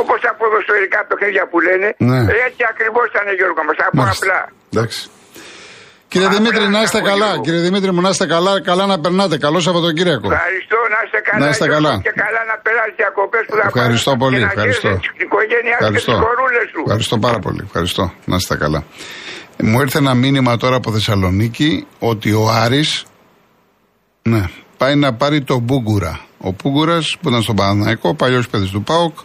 Όπως 0.00 0.18
τα 0.24 0.32
ποδοσφαιρικά 0.38 1.00
παιχνίδια 1.08 1.44
που 1.50 1.58
λένε. 1.68 1.88
Ναι. 2.10 2.20
Έτσι 2.46 2.62
ακριβώς 2.72 3.04
ήταν 3.12 3.26
Γιώργο 3.38 3.60
μας. 3.66 3.76
Θα 3.80 3.86
πω 3.96 4.02
Μάλιστα. 4.02 4.24
απλά. 4.26 4.40
Εντάξει. 4.74 5.00
Κύριε 6.12 6.26
Απλά 6.26 6.38
Δημήτρη, 6.38 6.62
να 6.64 6.70
να 6.76 6.82
είστε 6.82 6.98
πω 6.98 7.04
καλά. 7.10 7.30
λίγο. 7.30 7.42
Κύριε 7.44 7.60
Δημήτρη 7.60 7.90
μου, 7.94 8.00
να 8.00 8.08
είστε 8.08 8.26
καλά. 8.26 8.52
Καλά 8.70 8.84
να 8.86 8.96
περνάτε. 9.00 9.38
Καλό 9.46 9.60
Σαββατοκύριακο. 9.60 10.28
Ευχαριστώ, 10.32 10.76
να 10.94 10.98
είστε 11.04 11.18
καλά. 11.28 11.44
Να 11.44 11.48
είστε 11.50 11.64
Γιώργο, 11.64 11.82
καλά. 11.88 12.00
Και 12.06 12.12
καλά 12.24 12.40
να 12.50 12.54
περάσεις 12.64 12.94
διακοπές 12.96 13.42
που 13.48 13.54
θα 13.60 13.64
Ευχαριστώ 13.70 14.10
πάρεις 14.10 14.22
πολύ, 14.24 14.36
και 14.38 14.44
να 14.44 14.50
ευχαριστώ. 14.50 14.88
χαίρεσαι 14.88 15.12
την 15.16 15.26
οικογένειά 15.26 15.76
σου 15.76 15.78
και 15.78 15.84
Ευχαριστώ. 15.84 16.12
τι 16.12 16.18
χωρούλε 16.26 16.62
σου. 16.72 16.80
Ευχαριστώ 16.86 17.16
πάρα 17.26 17.38
πολύ. 17.38 17.60
Ευχαριστώ. 17.68 18.04
Να 18.30 18.36
είστε 18.36 18.54
καλά. 18.64 18.80
Μου 19.68 19.80
ήρθε 19.80 19.98
ένα 19.98 20.14
μήνυμα 20.14 20.52
τώρα 20.56 20.76
από 20.76 20.92
Θεσσαλονίκη 20.92 21.86
ότι 21.98 22.32
ο 22.32 22.44
Άρης 22.62 22.90
ναι, 24.22 24.42
πάει 24.76 24.94
να 25.04 25.14
πάρει 25.14 25.38
τον 25.50 25.58
Μπούγκουρα. 25.66 26.14
Ο 26.38 26.50
Μπούγκουρας 26.56 27.16
που 27.20 27.28
ήταν 27.28 27.42
στον 27.42 27.54
Παναναϊκό, 27.56 28.14
παλιός 28.14 28.48
παιδί 28.48 28.68
του 28.70 28.82
Πάοκ, 28.82 29.18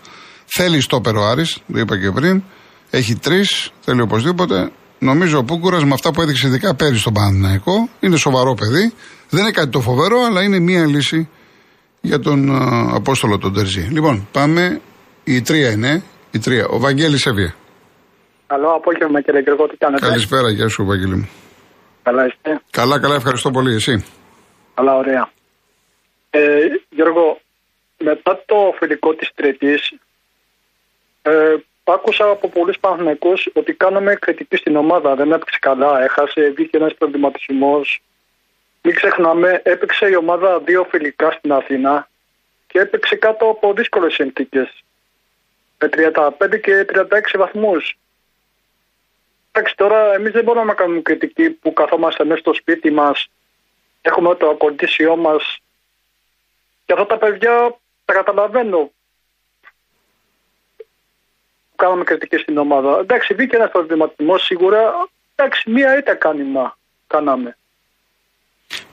θέλει 0.45 0.81
στόπερ 0.81 1.15
ο 1.15 1.23
Άρης, 1.31 1.57
το 1.73 1.79
είπα 1.79 1.99
και 1.99 2.11
πριν. 2.11 2.43
Έχει 2.89 3.15
τρεις, 3.15 3.71
θέλει 3.85 4.01
οπωσδήποτε. 4.01 4.71
Νομίζω 4.99 5.37
ο 5.37 5.41
Μπούγκουρα 5.41 5.85
με 5.85 5.93
αυτά 5.93 6.11
που 6.11 6.21
έδειξε 6.21 6.47
ειδικά 6.47 6.75
πέρυσι 6.75 6.99
στον 6.99 7.13
Παναναϊκό 7.13 7.89
είναι 7.99 8.17
σοβαρό 8.17 8.53
παιδί. 8.53 8.93
Δεν 9.29 9.41
είναι 9.41 9.51
κάτι 9.51 9.69
το 9.69 9.81
φοβερό, 9.81 10.19
αλλά 10.19 10.43
είναι 10.43 10.59
μία 10.59 10.85
λύση 10.85 11.29
για 12.01 12.19
τον 12.19 12.51
α, 12.51 12.91
Απόστολο 12.95 13.37
τον 13.37 13.53
Τερζή. 13.53 13.87
Λοιπόν, 13.91 14.27
πάμε. 14.31 14.81
Η 15.23 15.41
τρία 15.41 15.71
είναι. 15.71 16.03
Η 16.31 16.39
τρία. 16.39 16.67
Ο 16.67 16.79
Βαγγέλης 16.79 17.25
Εύβοια. 17.25 17.55
Καλό 18.47 18.69
απόγευμα 18.69 19.21
κύριε 19.21 19.41
Γρηγό, 19.41 19.67
τι 19.67 19.77
κάνετε; 19.77 20.07
Καλησπέρα, 20.07 20.49
γεια 20.51 20.67
σου, 20.67 20.85
Βαγγέλη 20.85 21.15
μου. 21.15 21.29
Καλά 22.03 22.25
είστε; 22.25 22.61
Καλά, 22.69 22.99
καλά, 22.99 23.15
ευχαριστώ 23.15 23.51
πολύ. 23.51 23.75
Εσύ; 23.75 24.05
Καλά, 24.73 24.95
ωραία. 24.95 25.29
Ε, 26.29 26.39
Γιώργο, 26.89 27.39
μετά 27.97 28.43
το 28.45 28.55
φιλικό 28.79 29.13
της 29.13 29.31
Τρίτης, 29.35 29.93
ε, 31.21 31.31
άκουσα 31.93 32.29
από 32.29 32.49
πολλούς 32.49 32.79
Παναθηναϊκούς 32.79 33.49
ότι 33.53 33.73
κάναμε 33.73 34.15
κριτική 34.15 34.55
στην 34.55 34.75
ομάδα. 34.75 35.15
Δεν 35.15 35.31
έπαιξε 35.31 35.57
καλά, 35.61 36.03
έχασε, 36.03 36.49
βγήκε 36.49 36.77
ένας 36.77 36.93
προβληματισμός. 36.93 38.01
Μην 38.81 38.95
ξεχνάμε, 38.95 39.61
έπαιξε 39.63 40.09
η 40.09 40.15
ομάδα 40.15 40.59
δύο 40.59 40.87
φιλικά 40.89 41.31
στην 41.31 41.51
Αθήνα 41.51 42.09
και 42.67 42.79
έπαιξε 42.79 43.15
κάτω 43.15 43.49
από 43.49 43.73
δύσκολες 43.73 44.13
συνθήκες. 44.13 44.83
Με 45.79 45.89
35 45.91 46.59
και 46.61 46.85
36 46.93 47.05
βαθμούς. 47.37 47.97
Εντάξει, 49.51 49.75
τώρα 49.75 50.13
εμείς 50.13 50.31
δεν 50.31 50.43
μπορούμε 50.43 50.65
να 50.65 50.73
κάνουμε 50.73 51.01
κριτική 51.01 51.49
που 51.49 51.73
καθόμαστε 51.73 52.25
μέσα 52.25 52.39
στο 52.39 52.53
σπίτι 52.53 52.91
μας 52.91 53.29
έχουμε 54.01 54.35
το 54.35 54.49
ακολουθήσιό 54.49 55.15
μας 55.15 55.59
και 56.85 56.93
αυτά 56.93 57.05
τα 57.05 57.17
παιδιά 57.17 57.77
τα 58.05 58.13
καταλαβαίνω 58.13 58.77
που 58.77 58.93
κάναμε 61.81 62.03
κριτική 62.03 62.37
στην 62.43 62.57
ομάδα. 62.57 62.91
Εντάξει, 63.03 63.33
βγήκε 63.37 63.55
ένας 63.55 63.71
προβληματισμός 63.71 64.39
σίγουρα. 64.49 64.79
Εντάξει, 65.35 65.71
μία 65.75 65.97
ήττα 65.99 66.15
κάνημα 66.25 66.65
κάναμε. 67.13 67.49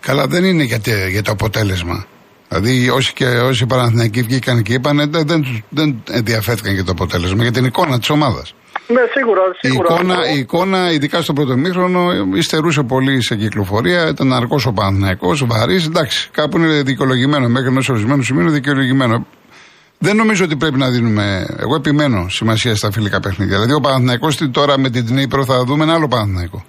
Καλά, 0.00 0.26
δεν 0.26 0.44
είναι 0.44 0.62
για, 0.62 0.80
τε- 0.80 1.08
για 1.08 1.22
το 1.22 1.32
αποτέλεσμα. 1.32 2.06
Δηλαδή, 2.48 2.88
όσοι, 2.90 3.12
και, 3.12 3.24
όσοι 3.26 3.62
οι 3.62 3.66
Παναθηναϊκοί 3.66 4.22
βγήκαν 4.22 4.62
και 4.62 4.72
είπαν, 4.72 4.96
δεν, 5.10 5.26
δεν, 5.26 5.42
τους- 5.42 5.62
δεν 5.68 6.02
ενδιαφέρθηκαν 6.10 6.74
για 6.74 6.84
το 6.84 6.90
αποτέλεσμα, 6.92 7.42
για 7.42 7.52
την 7.52 7.64
εικόνα 7.64 7.98
της 7.98 8.10
ομάδας. 8.10 8.54
Ναι, 8.88 9.00
σίγουρα. 9.14 9.40
Η 9.60 9.66
σίγουρα. 9.68 9.94
εικόνα, 9.94 10.28
η 10.34 10.38
εικόνα, 10.38 10.90
ειδικά 10.92 11.22
στο 11.22 11.32
πρώτο 11.32 11.56
μήχρονο, 11.56 12.12
υστερούσε 12.34 12.82
πολύ 12.82 13.22
σε 13.22 13.36
κυκλοφορία. 13.36 14.08
Ήταν 14.08 14.32
αργός 14.32 14.66
ο 14.66 14.72
Παναθυναϊκό, 14.72 15.36
βαρύς. 15.46 15.86
Εντάξει, 15.86 16.28
κάπου 16.32 16.58
είναι 16.58 16.82
δικαιολογημένο. 16.82 17.48
Μέχρι 17.48 17.68
ενός 17.68 17.88
ορισμένου 17.88 18.22
σημείου 18.22 18.42
είναι 18.42 18.50
δικαιολογημένο. 18.52 19.26
Δεν 20.06 20.16
νομίζω 20.16 20.44
ότι 20.44 20.56
πρέπει 20.56 20.78
να 20.84 20.88
δίνουμε. 20.90 21.24
Εγώ 21.64 21.74
επιμένω 21.74 22.28
σημασία 22.28 22.74
στα 22.74 22.90
φιλικά 22.90 23.20
παιχνίδια. 23.20 23.56
Δηλαδή, 23.56 23.72
ο 23.72 23.80
Παναθυναϊκό 23.80 24.28
τώρα 24.52 24.78
με 24.78 24.90
την 24.90 25.06
Τνίπρο 25.06 25.44
θα 25.44 25.64
δούμε 25.64 25.82
ένα 25.84 25.94
άλλο 25.94 26.08
Παναθυναϊκό. 26.08 26.64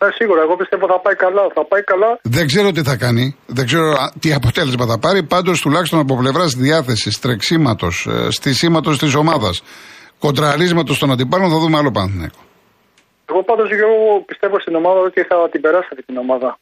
Ναι, 0.00 0.08
σίγουρα. 0.18 0.40
Εγώ 0.42 0.56
πιστεύω 0.56 0.86
θα 0.86 1.00
πάει 1.04 1.16
καλά. 1.24 1.44
Θα 1.54 1.64
πάει 1.70 1.82
καλά. 1.92 2.10
Δεν 2.22 2.46
ξέρω 2.46 2.70
τι 2.70 2.82
θα 2.82 2.96
κάνει. 2.96 3.36
Δεν 3.46 3.66
ξέρω 3.66 3.86
α, 4.02 4.12
τι 4.20 4.32
αποτέλεσμα 4.32 4.86
θα 4.86 4.98
πάρει. 4.98 5.22
Πάντως, 5.22 5.60
τουλάχιστον 5.60 5.98
από 6.04 6.16
πλευράς 6.16 6.54
διάθεσης, 6.54 7.18
τρεξίματος, 7.18 8.06
ε, 8.06 8.30
στισίματο 8.30 8.90
της 8.96 9.14
ομάδας, 9.14 9.62
κοντραρίσματος 10.18 10.98
των 10.98 11.10
αντιπάλων, 11.10 11.50
θα 11.50 11.58
δούμε 11.58 11.76
άλλο 11.78 11.90
Παναθυναϊκό. 11.90 12.42
Εγώ 13.30 13.42
πάντως 13.42 13.68
εγώ 13.70 13.90
πιστεύω 14.26 14.60
στην 14.60 14.74
ομάδα 14.74 15.00
ότι 15.08 15.20
θα 15.22 15.36
την 15.52 15.60
περάσει 15.60 15.88
αυτή 15.92 16.02
την 16.02 16.16
ομάδα. 16.16 16.58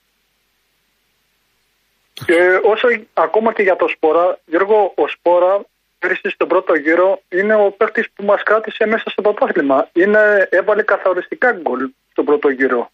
Και 2.26 2.38
όσο 2.72 2.86
ακόμα 3.26 3.52
και 3.52 3.62
για 3.62 3.76
το 3.76 3.86
Σπόρα, 3.94 4.38
Γιώργο, 4.50 4.78
ο 5.02 5.04
Σπόρα 5.14 5.54
πέρυσι 5.98 6.28
στον 6.34 6.48
πρώτο 6.48 6.72
γύρο 6.74 7.08
είναι 7.38 7.54
ο 7.54 7.66
παίκτης 7.78 8.06
που 8.14 8.24
μας 8.24 8.42
κράτησε 8.42 8.86
μέσα 8.86 9.06
στο 9.10 9.22
πρωτάθλημα. 9.22 9.88
Είναι, 9.92 10.22
έβαλε 10.50 10.82
καθοριστικά 10.82 11.48
γκολ 11.62 11.80
στον 12.12 12.24
πρώτο 12.24 12.48
γύρο. 12.48 12.90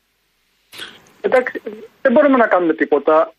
Εντάξει, 1.21 1.63
δεν 2.03 2.13
μπορούμε 2.13 2.37
να 2.37 2.47
κάνουμε 2.47 2.75
τίποτα. 2.75 3.33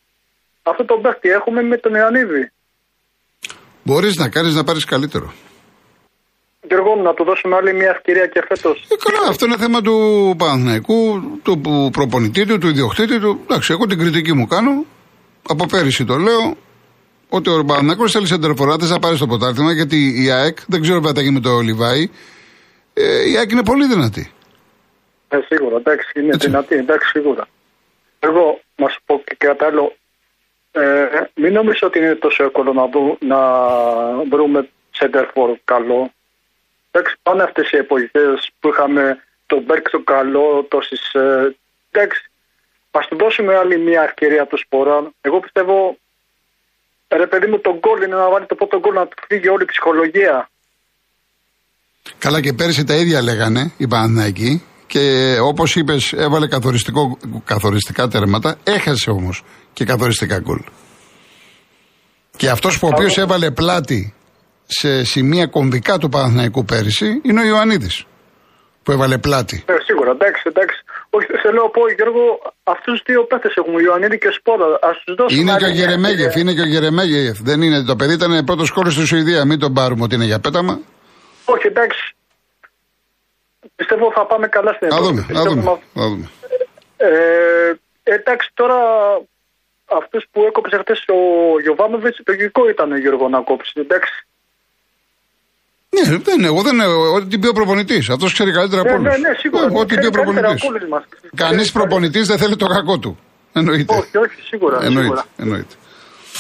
Αυτό 0.64 0.86
το 0.86 0.96
παίκτη 1.04 1.30
έχουμε 1.30 1.62
με 1.62 1.78
τον 1.78 1.94
Ιωαννίδη. 1.94 2.52
Μπορείς 3.84 4.16
να 4.16 4.30
κάνεις 4.30 4.56
να 4.56 4.64
πάρεις 4.64 4.86
καλύτερο. 4.86 5.34
Γιώργο, 6.68 6.96
να 6.96 7.14
του 7.14 7.24
δώσουμε 7.24 7.56
άλλη 7.56 7.74
μια 7.74 7.90
ευκαιρία 7.90 8.28
και 8.28 8.44
φέτος. 8.48 8.86
Ε, 8.90 8.96
καλά, 9.04 9.30
αυτό 9.30 9.46
είναι 9.46 9.58
θέμα 9.58 9.82
του 9.82 9.96
Παναθηναϊκού, 10.38 11.22
του 11.44 11.60
που- 11.60 11.90
προπονητή 11.92 12.46
του, 12.46 12.58
του 12.58 12.68
ιδιοκτήτη 12.68 13.20
του. 13.20 13.40
Εντάξει, 13.44 13.72
εγώ 13.72 13.86
την 13.86 13.98
κριτική 14.00 14.34
μου 14.34 14.48
κάνω. 14.48 14.86
Από 15.48 15.66
πέρυσι 15.66 16.06
το 16.06 16.16
λέω. 16.16 16.56
Ότι 17.36 17.50
ο 17.50 17.66
Παναθηναϊκός 17.66 18.12
θέλει 18.12 18.28
σεντερφορά, 18.28 18.76
δεν 18.76 18.88
θα 18.88 19.00
πάρει 19.00 19.16
στο 19.16 19.28
ποτάρτημα 19.28 19.72
γιατί 19.72 20.24
η 20.24 20.32
ΑΕΚ, 20.32 20.58
δεν 20.68 20.82
ξέρω 20.82 20.96
βέβαια 20.96 21.12
τι 21.12 21.18
θα 21.18 21.24
γίνει 21.26 21.34
με 21.34 21.42
το 21.42 21.60
Λιβάη, 21.60 22.10
ε, 22.94 23.30
η 23.30 23.38
ΑΕΚ 23.38 23.52
είναι 23.52 23.64
πολύ 23.64 23.86
δυνατή. 23.88 24.32
Ε, 25.28 25.40
σίγουρα, 25.50 25.76
εντάξει, 25.76 26.20
είναι 26.20 26.34
Έτσι. 26.34 26.48
δυνατή, 26.48 26.76
εντάξει, 26.76 27.10
σίγουρα. 27.10 27.48
Εγώ, 28.20 28.60
να 28.76 28.88
σου 28.90 29.00
πω 29.06 29.22
και 29.26 29.36
κάτι 29.38 29.64
άλλο. 29.64 29.96
Ε, 30.72 31.06
μην 31.36 31.54
νομίζω 31.54 31.88
ότι 31.88 32.00
είναι 32.00 32.16
τόσο 32.16 32.44
εύκολο 32.44 32.74
να, 32.74 32.86
βρου- 32.88 33.24
να 33.24 33.40
βρούμε 34.32 34.70
center 35.00 35.26
for 35.34 35.54
καλό. 35.64 36.12
Εντάξει, 36.92 37.16
πάνε 37.24 37.44
αυτές 37.44 37.72
οι 37.72 37.78
εποχές 37.78 38.50
που 38.60 38.70
είχαμε 38.70 39.24
τον 39.46 39.62
Μπέρκ 39.64 39.90
το 39.90 40.00
καλό, 40.00 40.66
τόσες. 40.70 41.14
Ε, 41.14 41.56
εντάξει, 41.92 42.30
ας 42.92 43.08
του 43.08 43.16
δώσουμε 43.16 43.56
άλλη 43.56 43.78
μια 43.80 44.04
ευκαιρία 44.04 44.46
του 44.46 44.58
Σποράν. 44.58 45.14
Εγώ 45.22 45.40
πιστεύω, 45.40 45.98
ρε 47.08 47.28
παιδί 47.28 47.48
μου, 47.48 47.60
τον 47.60 47.78
γκολ 47.80 48.02
είναι 48.04 48.16
να 48.16 48.30
βάλει 48.30 48.46
το 48.46 48.56
πρώτο 48.56 48.80
γκολ 48.80 48.94
να 48.94 49.08
του 49.08 49.16
φύγει 49.28 49.50
όλη 49.50 49.64
η 49.64 49.66
ψυχολογία. 49.66 50.50
Καλά 52.18 52.42
και 52.42 52.54
πέρυσι 52.54 52.84
τα 52.84 52.96
ίδια 52.96 53.22
λέγανε 53.22 53.72
οι 53.78 53.88
Παναθηναϊκοί 53.88 54.64
και 54.88 55.38
όπως 55.42 55.76
είπες 55.76 56.14
έβαλε 56.14 56.48
καθοριστικό, 56.48 57.18
καθοριστικά 57.46 58.08
τέρματα, 58.08 58.58
έχασε 58.64 59.10
όμως 59.10 59.44
και 59.74 59.86
καθοριστικά 59.86 60.40
γκολ. 60.40 60.60
Και 62.38 62.50
αυτός 62.50 62.80
που 62.80 62.88
ο 62.88 62.90
οποίος 62.94 63.18
έβαλε 63.18 63.52
πλάτη 63.52 64.14
σε 64.66 65.04
σημεία 65.04 65.46
κομβικά 65.46 65.98
του 65.98 66.10
Παναθηναϊκού 66.10 66.66
πέρυσι 66.66 67.22
είναι 67.24 67.42
ο 67.42 67.46
Ιωαννίδης 67.46 68.06
που 68.86 68.92
έβαλε 68.92 69.18
πλάτη. 69.18 69.64
Ε, 69.68 69.74
σίγουρα, 69.84 70.12
εντάξει, 70.12 70.42
εντάξει. 70.46 70.78
Όχι, 71.10 71.26
θέλω 71.42 71.62
να 71.64 71.70
πω, 71.70 71.82
Γιώργο, 71.90 72.42
αυτούς 72.64 72.98
του 73.00 73.04
δύο 73.12 73.24
παίχτες 73.24 73.54
έχουμε, 73.56 73.82
Ιωαννίδη 73.82 74.18
και 74.18 74.30
Σπόρα. 74.32 74.66
Α 74.66 74.92
τους 75.06 75.16
δώσουμε. 75.16 75.42
Είναι 75.42 75.52
άλλη 75.52 75.60
και 75.64 75.66
ο 75.66 75.74
μια 75.74 75.80
Γερεμέγεφ, 75.86 76.26
ευκαιρία. 76.26 76.42
είναι 76.42 76.54
και 76.54 76.62
ο 76.62 76.72
Γερεμέγεφ. 76.74 77.38
Δεν 77.42 77.62
είναι. 77.62 77.84
Το 77.84 77.96
παιδί 77.96 78.14
ήταν 78.14 78.44
πρώτος 78.46 78.72
κόλλο 78.72 78.90
στη 78.90 79.06
Σουηδία. 79.06 79.46
Μην 79.46 79.60
τον 79.60 79.74
πάρουμε 79.74 80.04
ότι 80.04 80.16
είναι 80.16 80.26
για 80.26 80.40
πέταμα. 80.40 80.80
Όχι, 81.46 81.68
εντάξει. 81.68 82.16
Πιστεύω 83.76 84.12
θα 84.16 84.26
πάμε 84.26 84.48
καλά 84.48 84.74
στην 84.74 84.90
Θα 84.90 84.96
Ευρώπη. 84.96 85.10
δούμε. 85.16 85.22
Θα 85.22 85.34
Πιστεύω 85.34 85.50
δούμε. 85.56 85.64
μα- 85.64 85.80
Θα 86.02 86.08
δούμε. 86.10 86.30
Ε, 86.98 87.74
εντάξει, 88.04 88.50
τώρα 88.54 88.76
αυτούς 90.02 90.26
που 90.32 90.44
έκοψε 90.48 90.78
χθες 90.78 91.04
ο 91.08 91.20
Γιωβάνοβιτς, 91.62 92.20
λογικό 92.28 92.70
ήταν 92.70 92.98
Γιώργο 92.98 93.30
να 93.30 93.40
κόψει. 93.42 93.72
Εντάξει. 93.76 94.14
Ναι, 95.96 96.18
δεν, 96.28 96.44
εγώ 96.52 96.62
δεν. 96.62 96.78
Ό,τι 97.16 97.38
πει 97.40 97.48
ο 97.48 97.52
προπονητής. 97.60 98.10
Αυτός 98.10 98.34
ξέρει 98.34 98.52
καλύτερα 98.52 98.82
από 98.82 98.90
Ναι, 98.90 98.96
όλους. 98.98 99.08
ναι, 99.12 99.18
ναι, 99.28 99.34
σίγουρα. 99.44 99.64
Ό,τι 99.66 99.72
πει 99.74 99.80
ο 99.80 99.86
Ξέρει 99.86 100.02
καλύτερα 100.02 100.24
προπονητής. 100.24 100.62
από 100.64 100.68
όλους 100.74 100.84
μας. 100.94 101.04
Κανείς 101.44 101.62
Ξέρει 101.68 101.72
προπονητής 101.78 102.28
δεν 102.28 102.38
θέλει 102.38 102.56
το 102.56 102.68
κακό 102.76 102.96
του. 103.04 103.12
Εννοείται. 103.60 103.94
Όχι, 104.00 104.18
όχι, 104.26 104.38
σίγουρα. 104.50 104.76
Εννοείται. 104.88 105.02
σίγουρα. 105.02 105.26
εννοείται. 105.44 105.76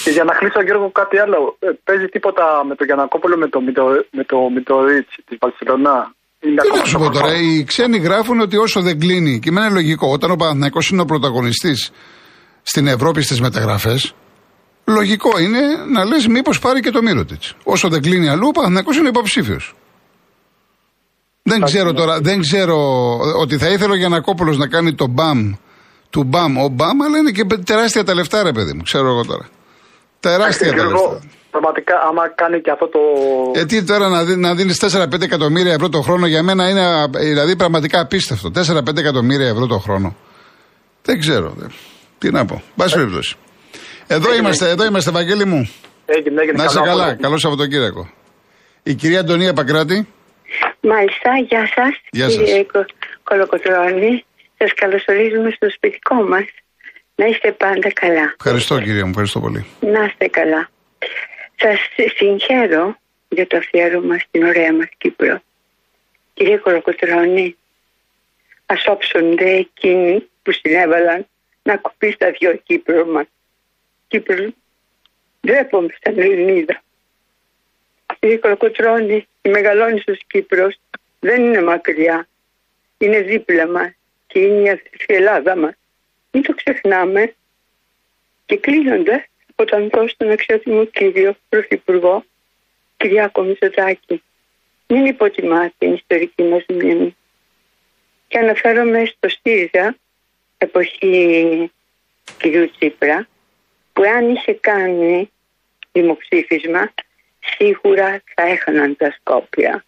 Και 0.03 0.09
για 0.17 0.23
να 0.23 0.33
κλείσω, 0.39 0.59
Γιώργο, 0.67 0.87
κάτι 1.01 1.17
άλλο. 1.25 1.39
Ε, 1.59 1.67
παίζει 1.87 2.05
τίποτα 2.15 2.43
με 2.67 2.75
τον 2.75 2.85
Γιανακόπουλο 2.89 3.35
με 3.37 3.47
το, 3.53 3.59
Μιτο- 3.65 4.05
με 4.17 4.23
το 4.31 4.37
Μιτορίτ 4.55 5.07
της 5.27 5.37
Βαρσελονά. 5.41 5.97
Είναι 6.45 6.61
Τι 6.61 6.67
ακόμα 6.67 6.77
να 6.77 6.83
σου 6.85 6.89
στο 6.89 6.99
πω 6.99 7.09
τώρα, 7.09 7.19
πρόγραμμα. 7.25 7.51
οι 7.51 7.63
ξένοι 7.63 7.97
γράφουν 7.97 8.39
ότι 8.39 8.57
όσο 8.57 8.81
δεν 8.81 8.99
κλείνει, 8.99 9.39
και 9.39 9.49
εμένα 9.49 9.65
είναι 9.65 9.75
λογικό, 9.75 10.07
όταν 10.11 10.31
ο 10.31 10.35
Παναθηναϊκός 10.35 10.89
είναι 10.89 11.01
ο 11.01 11.05
πρωταγωνιστής 11.05 11.91
στην 12.61 12.87
Ευρώπη 12.87 13.21
στις 13.21 13.41
μεταγραφές, 13.41 14.13
λογικό 14.85 15.39
είναι 15.39 15.59
να 15.93 16.05
λες 16.05 16.27
μήπως 16.27 16.59
πάρει 16.59 16.79
και 16.79 16.91
το 16.91 17.01
Μύρωτιτ. 17.01 17.41
Όσο 17.63 17.89
δεν 17.89 18.01
κλείνει 18.01 18.29
αλλού, 18.29 18.47
ο 18.47 18.51
Παναθηναϊκός 18.51 18.97
είναι 18.97 19.07
υποψήφιος. 19.07 19.75
Δεν 21.43 21.61
ξέρω 21.61 21.93
τώρα, 21.93 22.19
δεν 22.19 22.41
ξέρω 22.41 22.77
ότι 23.39 23.57
θα 23.57 23.69
ήθελε 23.69 23.91
ο 23.91 23.95
Γιανακόπουλο 23.95 24.55
να 24.55 24.67
κάνει 24.67 24.93
το 24.95 25.07
μπαμ 25.07 25.53
του 26.09 26.23
μπαμ 26.23 26.57
ο 26.57 26.67
μπαμ, 26.67 27.03
αλλά 27.03 27.17
είναι 27.17 27.31
και 27.31 27.43
τεράστια 27.65 28.03
τα 28.03 28.13
λεφτά, 28.13 28.43
ρε 28.43 28.51
παιδί 28.51 28.73
μου, 28.73 28.81
ξέρω 28.81 29.07
εγώ 29.07 29.25
τώρα. 29.25 29.47
Τεράστια 30.19 30.67
τα 30.67 30.75
Γιώργο, 30.75 30.91
λεφτά. 30.91 31.27
πραγματικά, 31.51 31.95
άμα 32.09 32.29
κάνει 32.35 32.61
και 32.61 32.71
αυτό 32.71 32.87
το. 32.87 32.99
Ε, 33.59 33.65
τι 33.65 33.83
τώρα 33.83 34.09
να, 34.09 34.23
δι, 34.23 34.35
να 34.35 34.55
δίνεις 34.55 34.77
4-5 34.95 35.21
εκατομμύρια 35.21 35.73
ευρώ 35.73 35.89
το 35.89 36.01
χρόνο 36.01 36.27
για 36.27 36.43
μένα 36.43 36.69
είναι 36.69 36.85
α, 36.85 37.07
δηλαδή 37.07 37.55
πραγματικά 37.55 37.99
απίστευτο. 37.99 38.51
4-5 38.55 38.97
εκατομμύρια 38.97 39.47
ευρώ 39.47 39.67
το 39.67 39.77
χρόνο. 39.77 40.15
Δεν 41.01 41.19
ξέρω. 41.19 41.53
δε. 41.57 41.65
Τι 42.17 42.31
να 42.31 42.45
πω. 42.45 42.63
Πάση 42.75 42.95
περιπτώσει. 42.95 43.35
Εδώ 44.07 44.35
είμαστε, 44.35 44.69
εδώ 44.69 44.85
είμαστε, 44.85 45.11
Βαγγέλη 45.11 45.45
μου. 45.45 45.69
Έγινε, 46.05 46.41
έγινε. 46.41 46.57
Να 46.57 46.63
είσαι 46.63 46.79
καλά. 46.79 46.91
απόγευμα. 46.91 47.21
Καλό 47.21 47.37
Σαββατοκύριακο. 47.37 48.09
Η 48.83 48.93
κυρία 48.93 49.19
Αντωνία 49.19 49.53
Πακράτη. 49.53 50.07
Μάλιστα, 50.81 51.37
γεια 51.47 51.69
σας. 51.75 51.99
Γεια 52.11 52.29
σας. 52.29 52.37
Κύριε 52.43 52.63
Κο- 52.63 52.85
Κολοκοτρώνη, 53.23 54.25
σας 54.57 54.73
καλωσορίζουμε 54.73 55.49
στο 55.55 55.69
σπιτικό 55.69 56.15
μας. 56.15 56.43
Να 57.15 57.25
είστε 57.25 57.51
πάντα 57.51 57.91
καλά. 57.93 58.33
Ευχαριστώ 58.39 58.79
κυρία 58.79 59.03
μου, 59.03 59.09
ευχαριστώ 59.09 59.39
πολύ. 59.39 59.65
Να 59.79 60.03
είστε 60.03 60.27
καλά. 60.27 60.69
Σας 61.55 61.79
συγχαίρω 62.17 62.97
για 63.29 63.47
το 63.47 63.57
αφιέρωμα 63.57 64.17
στην 64.17 64.43
ωραία 64.43 64.73
μας 64.73 64.87
Κύπρο. 64.97 65.41
Κύριε 66.33 66.57
Κολοκοτρώνη, 66.57 67.55
ας 68.65 68.83
όψονται 68.87 69.49
εκείνοι 69.49 70.27
που 70.43 70.51
συνέβαλαν 70.51 71.27
να 71.63 71.77
κουπεί 71.77 72.11
στα 72.11 72.31
δυο 72.39 72.59
Κύπρο 72.65 73.05
μας. 73.05 73.25
Κύπρο, 74.15 74.49
ντρέπομαι 75.47 75.93
σαν 76.01 76.19
Ελληνίδα. 76.19 76.83
Κύριε 78.19 78.37
Κολοκοτρώνη, 78.37 79.27
η 79.41 79.49
μεγαλόνισσος 79.49 80.19
Κύπρος 80.27 80.79
δεν 81.19 81.43
είναι 81.43 81.61
μακριά. 81.61 82.27
Είναι 82.97 83.21
δίπλα 83.21 83.67
μας 83.67 83.91
και 84.27 84.39
είναι 84.39 84.61
η 84.61 84.69
αδερφή 84.69 85.13
Ελλάδα 85.13 85.55
μας. 85.55 85.73
Μην 86.31 86.43
το 86.43 86.53
ξεχνάμε. 86.53 87.35
Και 88.45 88.57
κλείνοντας, 88.57 89.25
όταν 89.55 89.89
δω 89.89 90.07
στον 90.07 90.31
αξιότιμο 90.31 90.85
κύριο 90.85 91.35
Πρωθυπουργό, 91.49 92.25
Κυριάκο 92.97 93.41
Μητσοτάκη, 93.41 94.23
μην 94.87 95.05
υποτιμάτε 95.05 95.73
την 95.77 95.93
ιστορική 95.93 96.43
μας 96.43 96.65
μνήμη. 96.67 97.15
Και 98.27 98.37
αναφέρομαι 98.37 99.05
στο 99.05 99.29
ΣΥΡΙΖΑ, 99.29 99.95
εποχή 100.57 101.71
κυρίου 102.37 102.71
Τσίπρα, 102.71 103.27
που 103.95 104.03
αν 104.03 104.29
είχε 104.29 104.53
κάνει 104.53 105.31
δημοψήφισμα, 105.91 106.93
σίγουρα 107.39 108.21
θα 108.35 108.43
έχαναν 108.43 108.95
τα 108.95 109.15
Σκόπια. 109.19 109.85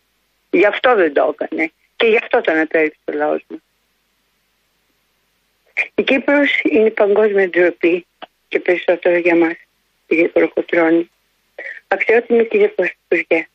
Γι' 0.49 0.65
αυτό 0.65 0.95
δεν 0.95 1.13
το 1.13 1.35
έκανε 1.39 1.71
και 1.95 2.07
γι' 2.07 2.17
αυτό 2.17 2.41
τον 2.41 2.59
απέριψε 2.59 2.99
ο 3.05 3.11
λαός 3.11 3.41
μας. 3.47 3.59
Η 5.95 6.03
Κύπρος 6.03 6.59
είναι 6.63 6.89
παγκόσμια 6.89 7.49
ντροπή 7.49 8.05
και 8.47 8.59
περισσότερο 8.59 9.17
για 9.17 9.35
μας, 9.35 9.55
κύριε 10.07 10.27
Κοροκοτρώνη. 10.27 11.09
Αξιότιμη 11.87 12.45
κύριε 12.47 12.67
Πρωθυπουργέ, 12.67 13.47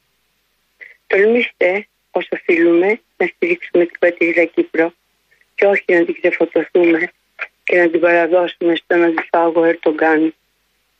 τολμήστε 1.07 1.87
όσο 2.11 2.29
οφείλουμε 2.33 3.01
να 3.17 3.27
στηρίξουμε 3.27 3.87
την 3.87 3.99
πατρίδα 3.99 4.45
Κύπρο 4.45 4.93
και 5.55 5.67
όχι 5.67 5.85
να 5.87 6.05
την 6.05 6.15
ξεφορτωθούμε 6.21 7.11
και 7.65 7.79
να 7.79 7.89
την 7.89 8.01
παραδώσουμε 8.01 8.75
στον 8.75 9.03
αντιφάγο 9.03 9.65
Ερτογκάν 9.65 10.35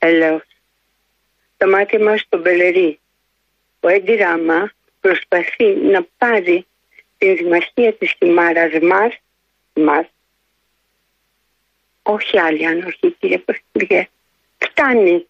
έλεος. 0.09 0.43
Τα 1.57 1.67
μάτια 1.69 1.99
μας 2.07 2.21
στον 2.21 2.43
Πελερή. 2.43 2.99
Ο 3.81 3.89
Έντι 3.89 4.15
Ράμα 4.15 4.61
προσπαθεί 5.01 5.69
να 5.93 6.01
πάρει 6.19 6.67
στην 7.15 7.37
Δημαρχία 7.37 7.93
της 7.99 8.11
Χιμάρας 8.19 8.73
μας, 8.91 9.13
μας, 9.87 10.07
όχι 12.03 12.39
άλλη 12.39 12.67
αν 12.67 12.79
όχι 12.87 13.15
κύριε 13.19 13.39
Πρωθυπουργέ, 13.39 14.09
φτάνει. 14.59 15.27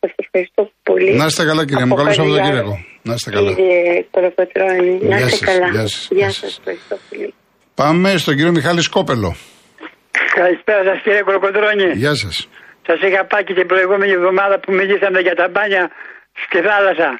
Σας 0.00 0.12
ευχαριστώ 0.16 0.70
πολύ. 0.82 1.12
Να 1.14 1.24
είστε 1.26 1.44
καλά, 1.44 1.64
κυρία 1.64 1.86
μου. 1.86 1.92
Από 1.94 2.02
Καλό 2.02 2.14
καρδιά, 2.16 2.24
Σαββατοκύριακο. 2.24 2.84
Να 3.02 3.14
είστε 3.14 3.30
καλά. 3.30 3.52
Κύριε 3.54 4.06
Κολοκοτρώνη, 4.10 4.98
να 5.02 5.16
Γεια 5.16 5.26
είστε 5.26 5.36
σας, 5.36 5.40
καλά. 5.48 5.68
γεια 5.70 5.86
σας, 5.86 6.08
Γεια 6.10 6.18
γεια 6.18 6.30
σας, 6.30 6.36
σας. 6.38 6.58
ευχαριστώ 6.58 6.96
πολύ. 7.08 7.34
Πάμε 7.74 8.16
στον 8.16 8.34
κύριο 8.36 8.50
Μιχάλη 8.52 8.80
Σκόπελο. 8.82 9.36
Καλησπέρα 10.34 10.82
σας 10.84 11.02
κύριε 11.02 11.22
Κροκοντρόνη. 11.22 11.92
Γεια 11.94 12.14
σας. 12.14 12.48
Σας 12.86 12.98
είχα 13.06 13.24
πάει 13.24 13.44
και 13.44 13.54
την 13.54 13.66
προηγούμενη 13.66 14.12
εβδομάδα 14.12 14.58
που 14.58 14.72
μιλήσαμε 14.72 15.20
για 15.20 15.34
τα 15.34 15.48
μπάνια 15.48 15.90
στη 16.44 16.58
θάλασσα. 16.66 17.10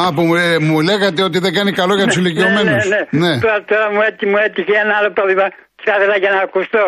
Α, 0.00 0.02
που 0.14 0.22
μου, 0.22 0.34
ε, 0.34 0.58
μου 0.58 0.80
λέγατε 0.80 1.22
ότι 1.22 1.38
δεν 1.38 1.52
κάνει 1.58 1.72
καλό 1.72 1.94
για 1.94 2.06
τους 2.06 2.16
ηλικιωμένους. 2.16 2.88
Ναι, 2.88 3.06
ναι, 3.10 3.28
ναι. 3.28 3.40
Τώρα, 3.40 3.64
τώρα 3.64 3.86
μου, 3.92 4.00
έτυχε, 4.08 4.26
μου 4.30 4.36
έτυχε 4.46 4.74
ένα 4.84 4.94
άλλο 4.98 5.10
πρόβλημα 5.10 5.46
και 5.76 5.84
θα 5.88 5.94
ήθελα 5.96 6.16
για 6.16 6.30
να 6.30 6.40
ακουστώ. 6.46 6.84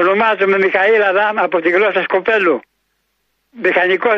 Ονομάζομαι 0.00 0.58
Μιχαήλ 0.64 1.02
Αδάμ 1.10 1.36
από 1.46 1.60
τη 1.60 1.68
γλώσσα 1.70 2.02
Σκοπέλου. 2.02 2.60
Μηχανικός, 3.64 4.16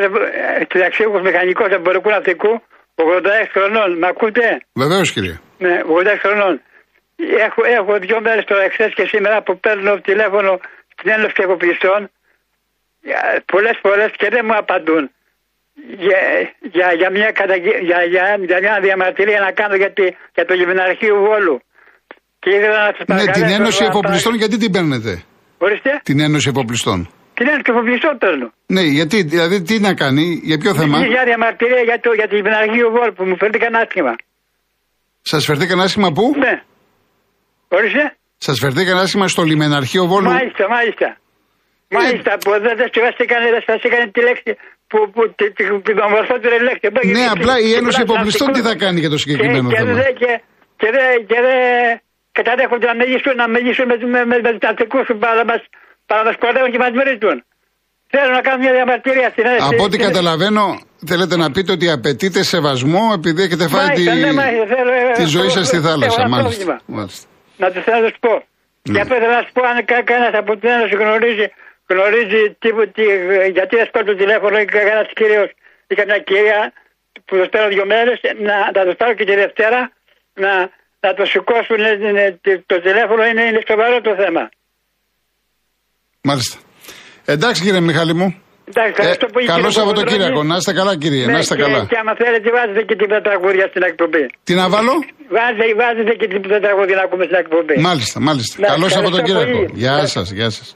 ε, 0.59 0.65
τριαξίουχος 0.65 1.21
μηχανικός 1.21 1.69
εμπορικού 1.77 2.09
ναυτικού, 2.09 2.51
86 2.95 3.51
χρονών. 3.55 3.89
Μ' 4.01 4.05
ακούτε; 4.05 4.45
Βεβαίως, 4.73 5.11
κύριε. 5.13 5.35
Ναι, 5.57 5.81
86 5.85 6.19
χρονών. 6.25 6.61
Έχω, 7.47 7.61
έχω 7.77 7.91
δύο 8.05 8.21
μέρες 8.21 8.43
τώρα 8.45 8.63
εχθές 8.63 8.91
και 8.93 9.05
σήμερα 9.11 9.41
που 9.45 9.59
παίρνω 9.59 9.99
τηλέφωνο 10.09 10.59
στην 11.01 11.11
Ένωση 11.17 11.33
Εφοπλιστών 11.45 11.99
πολλές 13.53 13.77
φορές 13.83 14.09
και 14.19 14.27
δεν 14.35 14.43
μου 14.47 14.55
απαντούν. 14.63 15.03
Για, 16.05 16.21
για, 16.75 16.87
για, 16.99 17.09
μια, 17.15 17.29
καταγε... 17.39 17.71
για, 17.87 17.99
για, 18.13 18.23
για 18.49 18.59
μια 18.65 18.79
διαμαρτυρία 18.85 19.39
να 19.39 19.51
κάνω 19.59 19.75
για, 19.75 19.91
τη, 19.97 20.05
για 20.35 20.45
το 20.45 20.53
γυμναρχείο 20.53 21.15
Βόλου. 21.27 21.55
Και 22.41 22.49
ήθελα 22.57 22.79
να 22.87 22.91
σας 22.97 23.05
Ναι, 23.07 23.15
την 23.15 23.25
παρακαλέσω 23.25 23.55
Ένωση 23.61 23.81
να 23.81 23.87
Εφοπλιστών, 23.89 24.31
παρα- 24.31 24.43
γιατί 24.43 24.57
την 24.63 24.71
παίρνετε; 24.71 25.11
Ορίστε, 25.57 25.91
Την 26.03 26.19
Ένωση 26.19 26.49
Εφοπλιστών. 26.49 26.99
την 27.33 27.47
Ένωση 27.47 27.67
Εφοπλιστών 27.73 28.17
παίρνω. 28.17 28.47
Ναι, 28.75 28.81
γιατί, 28.81 29.23
δηλαδή 29.23 29.61
τι 29.61 29.79
να 29.79 29.93
κάνει, 29.93 30.25
για 30.43 30.57
ποιο 30.57 30.73
θέμα; 30.75 30.97
Για 31.05 31.23
διαμαρτυρία 31.25 31.81
για 31.89 31.99
το, 31.99 32.09
για 32.13 32.27
το 32.27 32.35
γυμναρχείο 32.35 32.89
Βόλου 32.95 33.13
που 33.13 33.23
μου 33.25 33.37
φέρθηκαν 33.37 33.75
άσχημα. 33.75 34.15
Σας 35.21 35.45
φερθήκαν 35.45 35.79
άσχημα 35.81 36.11
πού; 36.11 36.33
Ναι. 36.37 36.61
Ορίστε; 37.67 38.15
Σας 38.45 38.57
φερθήκαν 38.63 38.97
άσχημα 39.03 39.27
στο 39.33 39.41
λιμεναρχείο 39.49 40.03
Βόλου. 40.11 40.29
Μάλιστα, 40.35 40.63
μάλιστα. 40.75 41.07
Μάλιστα, 41.97 42.31
που 42.43 42.49
δεν 42.65 42.73
δεν 42.79 42.87
σκεφτήκαν, 42.93 43.39
δεν 43.55 43.61
σκεφτήκαν 43.65 44.01
τη 44.15 44.21
λέξη 44.27 44.51
που, 44.89 44.97
που 45.13 45.21
τη, 45.37 45.45
τη, 45.57 45.63
την 45.87 45.97
ομορφότερη 46.07 46.57
λέξη. 46.67 46.85
Ναι, 47.17 47.25
απλά 47.35 47.55
η 47.67 47.69
Ένωση 47.79 47.99
Εφοπλιστών 48.05 48.47
τι 48.55 48.61
θα 48.69 48.73
κάνει 48.83 48.99
για 49.03 49.11
το 49.13 49.17
συγκεκριμένο 49.23 49.67
και, 49.71 49.77
θέμα; 49.77 49.91
Και, 49.91 49.97
δε- 50.01 50.13
και, 50.21 50.31
και, 50.81 50.89
δε, 50.95 51.03
και 51.29 51.39
δε 51.47 51.55
καταδέχονται 52.37 52.87
να 52.91 52.95
μιλήσουν, 53.01 53.33
να 53.43 53.47
μιλήσουν 53.55 53.85
με, 53.91 53.95
με, 54.13 54.21
με, 54.31 54.35
με 54.45 54.49
τους 54.53 54.61
ναυτικούς 54.67 55.03
που 55.09 55.17
παρά 55.25 55.43
μας, 55.49 55.61
παρά 56.09 56.21
μας 56.27 56.35
κορδεύουν 56.43 56.71
και 56.73 56.81
μας 56.83 56.91
μυρίζουν. 56.97 57.37
Θέλω 58.13 58.29
να 58.37 58.41
κάνω 58.45 58.57
μια 58.63 58.73
διαμαρτυρία 58.77 59.29
στην 59.33 59.45
Ένωση. 59.51 59.69
Από 59.73 59.83
ό,τι 59.87 59.95
στην- 59.97 60.05
καταλαβαίνω, 60.07 60.63
θέλετε 61.11 61.35
να 61.43 61.47
πείτε 61.55 61.71
ότι 61.77 61.87
απαιτείται 61.97 62.41
σεβασμό 62.53 63.03
επειδή 63.19 63.41
έχετε 63.47 63.65
φάει 63.73 63.87
τη, 63.97 64.03
Μάλιστα, 64.03 64.13
ναι, 64.27 64.33
μάλιστα, 64.41 64.65
θέλω, 64.75 64.91
ε, 64.91 65.11
τη 65.21 65.25
ζωή 65.35 65.47
έχω- 65.47 65.55
σας 65.57 65.65
στη 65.67 65.77
έχω 65.77 65.87
θάλασσα. 65.87 66.21
ένα 66.21 66.29
Μάλιστα. 66.35 66.75
Πρόβλημα. 67.61 67.67
Μάλιστα. 67.67 67.67
Να 67.67 67.71
τους 67.71 67.83
θέλω 67.83 68.01
να 68.07 68.11
σου 68.13 68.19
πω. 68.19 68.33
Ναι. 68.83 68.93
Και 68.93 68.99
αυτό 69.03 69.13
ήθελα 69.17 69.35
να 69.39 69.43
σου 69.45 69.53
πω 69.55 69.61
αν 69.71 69.77
κανένας 70.09 70.33
από 70.41 70.51
την 70.59 70.69
Ένωση 70.75 70.95
γνωρίζει, 71.03 71.47
γνωρίζει 71.91 72.41
τι, 72.61 72.69
τι, 72.95 73.03
γιατί 73.57 73.73
δεν 73.79 73.85
σκότω 73.89 74.05
το 74.11 74.15
τηλέφωνο 74.21 74.55
ή 74.59 74.65
κανένας 74.65 75.07
κύριος. 75.19 75.49
Είχα 75.91 76.03
μια 76.05 76.19
κυρία 76.29 76.59
που 77.25 77.33
το 77.39 77.43
στέλνω 77.49 77.67
δύο 77.75 77.85
μέρες, 77.93 78.17
να, 78.47 78.55
να 78.75 78.81
το 78.87 78.91
στέλνω 78.95 79.13
και 79.19 79.25
τη 79.29 79.35
Δευτέρα, 79.43 79.79
να, 80.43 80.53
να 80.99 81.13
το 81.17 81.23
σηκώσουν 81.25 81.79
ε, 81.79 81.91
ε, 82.23 82.31
το- 82.45 82.63
το 82.65 82.81
τηλέφωνο, 82.81 83.21
είναι, 83.29 83.43
είναι 83.49 83.61
σοβαρό 83.67 84.01
το 84.01 84.13
θέμα. 84.21 84.43
Μάλιστα. 86.23 86.57
Εντάξει 87.25 87.63
κύριε 87.63 87.79
Μιχάλη 87.79 88.13
μου. 88.13 88.41
Εντάξει, 88.69 88.91
ευχαριστώ 88.95 89.27
πολύ, 89.33 89.45
καλό 89.45 89.57
κύριε 89.59 89.77
Σαββατοκύριακο. 89.77 90.17
Κολοκοτρώνη. 90.21 90.47
Να 90.51 90.55
είστε 90.59 90.73
καλά 90.79 90.93
κύριε. 91.03 91.25
Ναι, 91.25 91.31
να 91.35 91.39
είστε 91.39 91.55
και, 91.55 91.61
καλά. 91.61 91.79
Και 91.91 91.97
άμα 92.01 92.13
θέλετε, 92.21 92.47
βάζετε 92.57 92.81
και 92.89 92.95
την 93.01 93.09
τραγούδια 93.27 93.65
στην 93.71 93.83
εκπομπή. 93.89 94.23
Τι 94.47 94.53
να 94.61 94.65
βάλω; 94.73 94.93
Βάζετε, 95.35 95.65
βάζετε 95.81 96.11
και 96.19 96.27
την 96.33 96.41
τραγούδια 96.65 96.95
να 96.99 97.03
ακούμε 97.07 97.23
στην 97.29 97.37
εκπομπή. 97.43 97.75
Μάλιστα, 97.89 98.17
μάλιστα. 98.27 98.55
Ναι, 98.61 98.67
Καλό 98.73 98.85
ευχαριστώ 98.85 99.15
Σαββατοκύριακο. 99.15 99.57
πολύ. 99.57 99.79
Γεια 99.83 99.95
σας, 100.13 100.27
γεια 100.37 100.49
σας. 100.57 100.67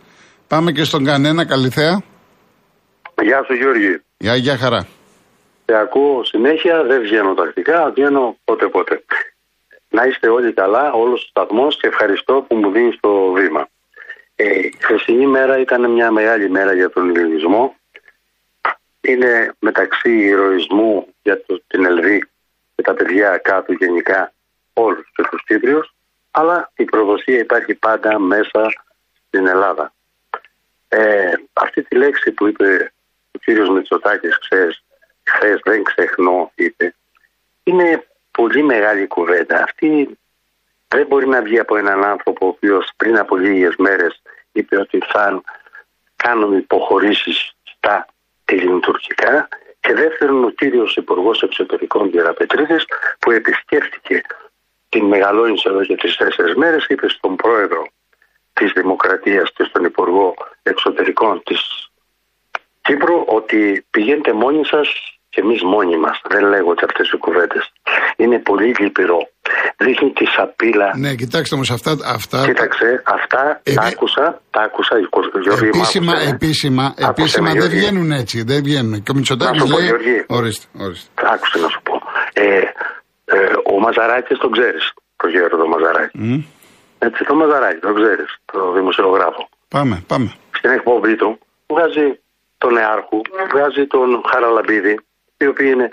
Πάμε 0.52 0.69
και 0.76 0.84
στον 0.84 1.02
κανένα, 1.10 1.41
καληθέα. 1.45 1.93
Γεια 3.28 3.39
σου 3.45 3.54
Γιώργη. 3.62 3.91
Γεια, 4.17 4.36
γεια 4.36 4.58
χαρά. 4.58 4.82
Σε 5.65 5.76
ακούω 5.84 6.24
συνέχεια, 6.24 6.84
δεν 6.89 7.00
βγαίνω 7.02 7.34
τακτικά, 7.34 7.91
βγαίνω 7.95 8.38
πότε 8.43 8.65
πότε. 8.67 9.04
Να 9.89 10.04
είστε 10.04 10.28
όλοι 10.30 10.54
καλά, 10.54 10.91
όλος 10.91 11.21
ο 11.24 11.28
σταθμός 11.30 11.78
και 11.80 11.88
ευχαριστώ 11.88 12.45
που 12.48 12.56
μου 12.56 12.71
δίνεις 12.71 12.98
το 13.00 13.10
βήμα. 13.38 13.67
Ε, 14.36 14.60
η 14.60 14.74
χθεσινή 14.80 15.28
μέρα 15.28 15.60
ήταν 15.60 15.91
μια 15.91 16.12
μεγάλη 16.12 16.50
μέρα 16.50 16.74
για 16.74 16.89
τον 16.89 17.10
ελληνισμό. 17.10 17.76
Είναι 19.02 19.54
μεταξύ 19.60 20.17
ηρωισμού 20.17 21.08
για 21.21 21.45
το, 21.45 21.62
την 21.67 21.86
Ελβή 21.86 22.19
και 22.76 22.82
τα 22.82 22.93
παιδιά 22.93 23.38
κάτω 23.38 23.74
γενικά 23.74 24.34
όλους 24.74 25.12
και 25.15 25.24
τους 25.32 25.43
Κύπριους, 25.43 25.93
αλλά 26.32 26.71
η 26.76 26.84
προδοσία 26.84 27.39
υπάρχει 27.39 27.74
πάντα 27.76 28.19
μέσα 28.19 28.69
στην 29.28 29.48
Ελλάδα. 29.48 29.93
Ε, 30.88 31.34
αυτή 31.54 31.84
τη 31.84 31.95
λέξη 31.95 32.32
που 32.32 32.48
είπε 32.48 32.93
ο 33.32 33.38
κύριος 33.38 33.69
Μητσοτάκης, 33.69 34.39
ξέρεις, 34.39 34.84
χθες 35.24 35.60
δεν 35.63 35.84
ξεχνώ, 35.84 36.52
είπε, 36.56 36.95
είναι 37.63 38.08
πολύ 38.32 38.63
μεγάλη 38.63 39.08
κουβέντα. 39.08 39.63
Αυτή 39.63 40.17
δεν 40.88 41.08
μπορεί 41.08 41.28
να 41.28 41.41
βγει 41.41 41.60
από 41.60 41.78
έναν 41.78 42.04
άνθρωπο 42.04 42.45
ο 42.45 42.50
οποίος 42.50 42.89
πριν 42.98 43.17
από 43.17 43.36
λίγες 43.36 43.76
μέρες 43.78 44.21
είπε 44.52 44.78
ότι 44.78 45.00
θα 45.08 45.41
κάνουμε 46.15 46.58
υποχωρήσεις 46.58 47.52
στα 47.63 48.08
ελληνοτουρκικά 48.45 49.48
και 49.80 49.93
δεύτερον 49.93 50.43
ο 50.43 50.50
κύριος 50.50 50.95
υπουργός 50.95 51.41
Εξωτερικών 51.41 52.12
Διαραπετρίδης 52.12 52.86
που 53.19 53.32
επισκέφτηκε 53.32 54.21
την 54.89 55.06
Μεγαλόνισσα 55.06 55.69
εδώ 55.69 55.84
και 55.86 55.95
τις 55.95 56.15
τέσσερις 56.15 56.56
μέρες 56.56 56.86
είπε 56.89 57.10
στον 57.10 57.36
πρόεδρο 57.36 57.88
της 58.54 58.71
Δημοκρατίας 58.71 59.52
και 59.54 59.63
στον 59.63 59.84
Υπουργό 59.84 60.34
Εξωτερικών 60.63 61.41
της 61.43 61.89
Κύπρου 62.82 63.24
ότι 63.28 63.86
πηγαίνετε 63.89 64.34
μόνοι 64.34 64.65
σας 64.65 65.14
και 65.36 65.41
εμείς 65.45 65.62
μόνοι 65.74 65.98
μας. 65.98 66.17
Δεν 66.34 66.43
λέγονται 66.54 66.86
αυτές 66.89 67.08
οι 67.12 67.17
κουβέντες. 67.17 67.63
Είναι 68.21 68.38
πολύ 68.39 68.76
λυπηρό. 68.80 69.19
Δείχνει 69.78 70.10
τη 70.19 70.26
σαπίλα. 70.26 70.89
Ναι, 71.04 71.12
κοιτάξτε 71.21 71.56
όμως 71.56 71.71
αυτά. 71.71 71.91
αυτά 72.17 72.38
Κοίταξε, 72.45 73.02
αυτά 73.17 73.41
Ε, 73.63 73.74
τα 73.74 73.84
ε, 73.86 73.88
άκουσα, 73.91 74.26
τα 74.54 74.62
άκουσα, 74.62 74.95
Γιώργη, 75.43 75.65
μ' 75.65 75.67
επίσημα, 75.67 76.12
άκουσες, 76.12 76.28
ε. 76.32 76.36
επίσημα, 76.36 76.84
Άκουσε 76.86 77.10
επίσημα 77.15 77.50
με, 77.50 77.60
δεν 77.60 77.69
Γιώργη. 77.69 77.78
βγαίνουν 77.80 78.12
έτσι. 78.12 78.43
Δεν 78.43 78.60
βγαίνουν. 78.63 78.93
Και 79.04 79.12
ο 79.12 79.15
Μητσοτάκης 79.17 79.60
Να 79.62 79.65
σου 79.65 79.71
πω, 79.74 79.78
λέει. 79.80 79.88
Γιώργη. 79.88 80.17
Ορίστε, 80.28 80.65
ορίστε. 80.86 81.08
Άκουσε 81.34 81.58
να 81.65 81.69
σου 81.74 81.82
πω. 81.88 81.93
Ε, 82.34 82.45
ε, 83.26 83.38
ο 83.74 83.80
Μαζαράκης 83.84 84.38
τον 84.43 84.52
ξέρεις, 84.56 84.84
το 85.21 85.28
γέρο 85.28 85.58
το 85.62 85.67
Μαζαράκη. 85.74 86.17
Μμ. 86.17 86.39
Έτσι, 87.08 87.24
το 87.30 87.36
Μαζαράκη, 87.36 87.80
τον 87.88 87.95
ξέρεις, 88.00 88.30
το 88.52 88.60
δημοσιογράφο. 88.78 89.43
Πάμε, 89.67 89.95
πάμε. 90.12 90.30
στην 90.58 90.71
εκπομπή 90.78 91.15
του 91.15 91.30
βγάζει 91.74 92.08
τον 92.58 92.74
Νεάρχου, 92.74 93.19
βγάζει 93.54 93.84
τον 93.88 94.10
Χαραλαμπίδη, 94.30 94.95
οι 95.38 95.48
οποίοι 95.48 95.69
είναι 95.74 95.89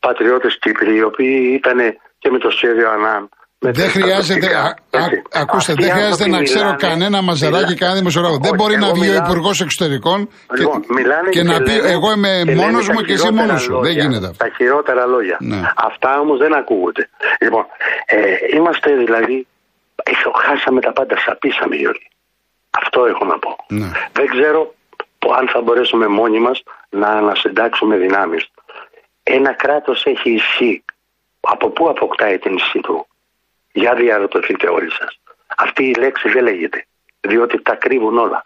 πατριώτες 0.00 0.58
Κύπροι, 0.58 0.94
οι 0.96 1.02
οποίοι 1.02 1.52
ήταν 1.58 1.78
και 2.18 2.30
με 2.30 2.38
το 2.38 2.50
σχέδιο 2.50 2.90
ΑΝΑΝ. 2.90 3.28
με 3.62 3.70
Δεν 3.70 3.84
τα 3.84 3.90
χρειάζεται, 3.90 4.22
στρατιωτικά, 4.22 4.60
α, 4.60 5.00
α, 5.00 5.04
έτσι. 5.04 5.22
ακούστε, 5.42 5.72
Αυτοί 5.72 5.82
δεν 5.84 5.90
οι 5.90 5.96
χρειάζεται 5.98 6.24
άνθρωποι 6.24 6.30
να 6.30 6.42
ξέρω 6.42 6.64
μιλάνε- 6.70 6.86
κανένα 6.88 7.18
μαζαράκι, 7.22 7.64
μιλά- 7.64 7.78
κανένα 7.78 7.98
δημοσιογράφο. 7.98 8.36
Δεν 8.46 8.52
Όχι, 8.52 8.60
μπορεί 8.60 8.76
να 8.84 8.86
εγώ 8.86 8.94
βγει 8.94 9.08
ο 9.08 9.12
μιλάω- 9.12 9.26
Υπουργός 9.28 9.60
Εξωτερικών 9.60 10.18
και, 10.28 10.60
Λοιπόν, 10.60 10.84
μιλάνε 10.98 11.28
και 11.28 11.42
να 11.42 11.56
πει 11.66 11.70
λένε- 11.74 11.90
εγώ 11.94 12.08
είμαι 12.16 12.32
και 12.44 12.50
λένε 12.54 12.60
μόνος 12.62 12.86
τα 12.86 12.92
μου 12.92 13.00
και 13.00 13.12
εσύ 13.12 13.22
χειρότερα 13.22 13.46
μόνος 13.46 13.60
σου. 13.62 13.72
Δεν 13.72 13.80
λόγια. 13.82 14.02
γίνεται 14.02 14.26
αυτό. 14.30 14.44
Τα 14.44 14.50
χειρότερα 14.56 15.06
λόγια. 15.06 15.36
Ναι. 15.40 15.60
Αυτά 15.88 16.10
όμως 16.20 16.38
δεν 16.38 16.52
ακούγονται. 16.60 17.04
Λοιπόν, 17.44 17.64
ε, 18.06 18.16
είμαστε 18.56 18.88
δηλαδή. 19.04 19.46
έχ- 20.02 20.36
Χάσαμε 20.46 20.80
τα 20.80 20.92
πάντα, 20.92 21.14
σαπίσαμε 21.26 21.74
Γιώργη. 21.76 22.08
Αυτό 22.82 22.98
έχω 23.12 23.24
να 23.24 23.38
πω. 23.38 23.56
Ναι. 23.68 23.88
Δεν 24.12 24.26
ξέρω 24.34 24.74
που- 25.18 25.32
αν 25.38 25.48
θα 25.52 25.60
μπορέσουμε 25.60 26.06
μόνοι 26.06 26.40
μας 26.40 26.62
να 26.90 27.08
ανασυντάξουμε 27.08 27.96
δυνάμεις. 27.96 28.42
Ένα 29.32 29.52
κράτος 29.52 30.06
έχει 30.06 30.30
ισχύ. 30.30 30.84
Από 31.40 31.68
πού 31.68 31.88
αποκτάει 31.88 32.38
την 32.38 32.54
ισχύ 32.54 32.80
του; 32.80 33.06
Για 33.72 33.94
διαρωτηθείτε 33.94 34.68
όλοι 34.68 34.90
σας. 34.90 35.20
Αυτή 35.56 35.84
η 35.84 35.94
λέξη 35.94 36.28
δεν 36.28 36.42
λέγεται. 36.42 36.86
Διότι 37.20 37.62
τα 37.62 37.74
κρύβουν 37.74 38.18
όλα. 38.18 38.42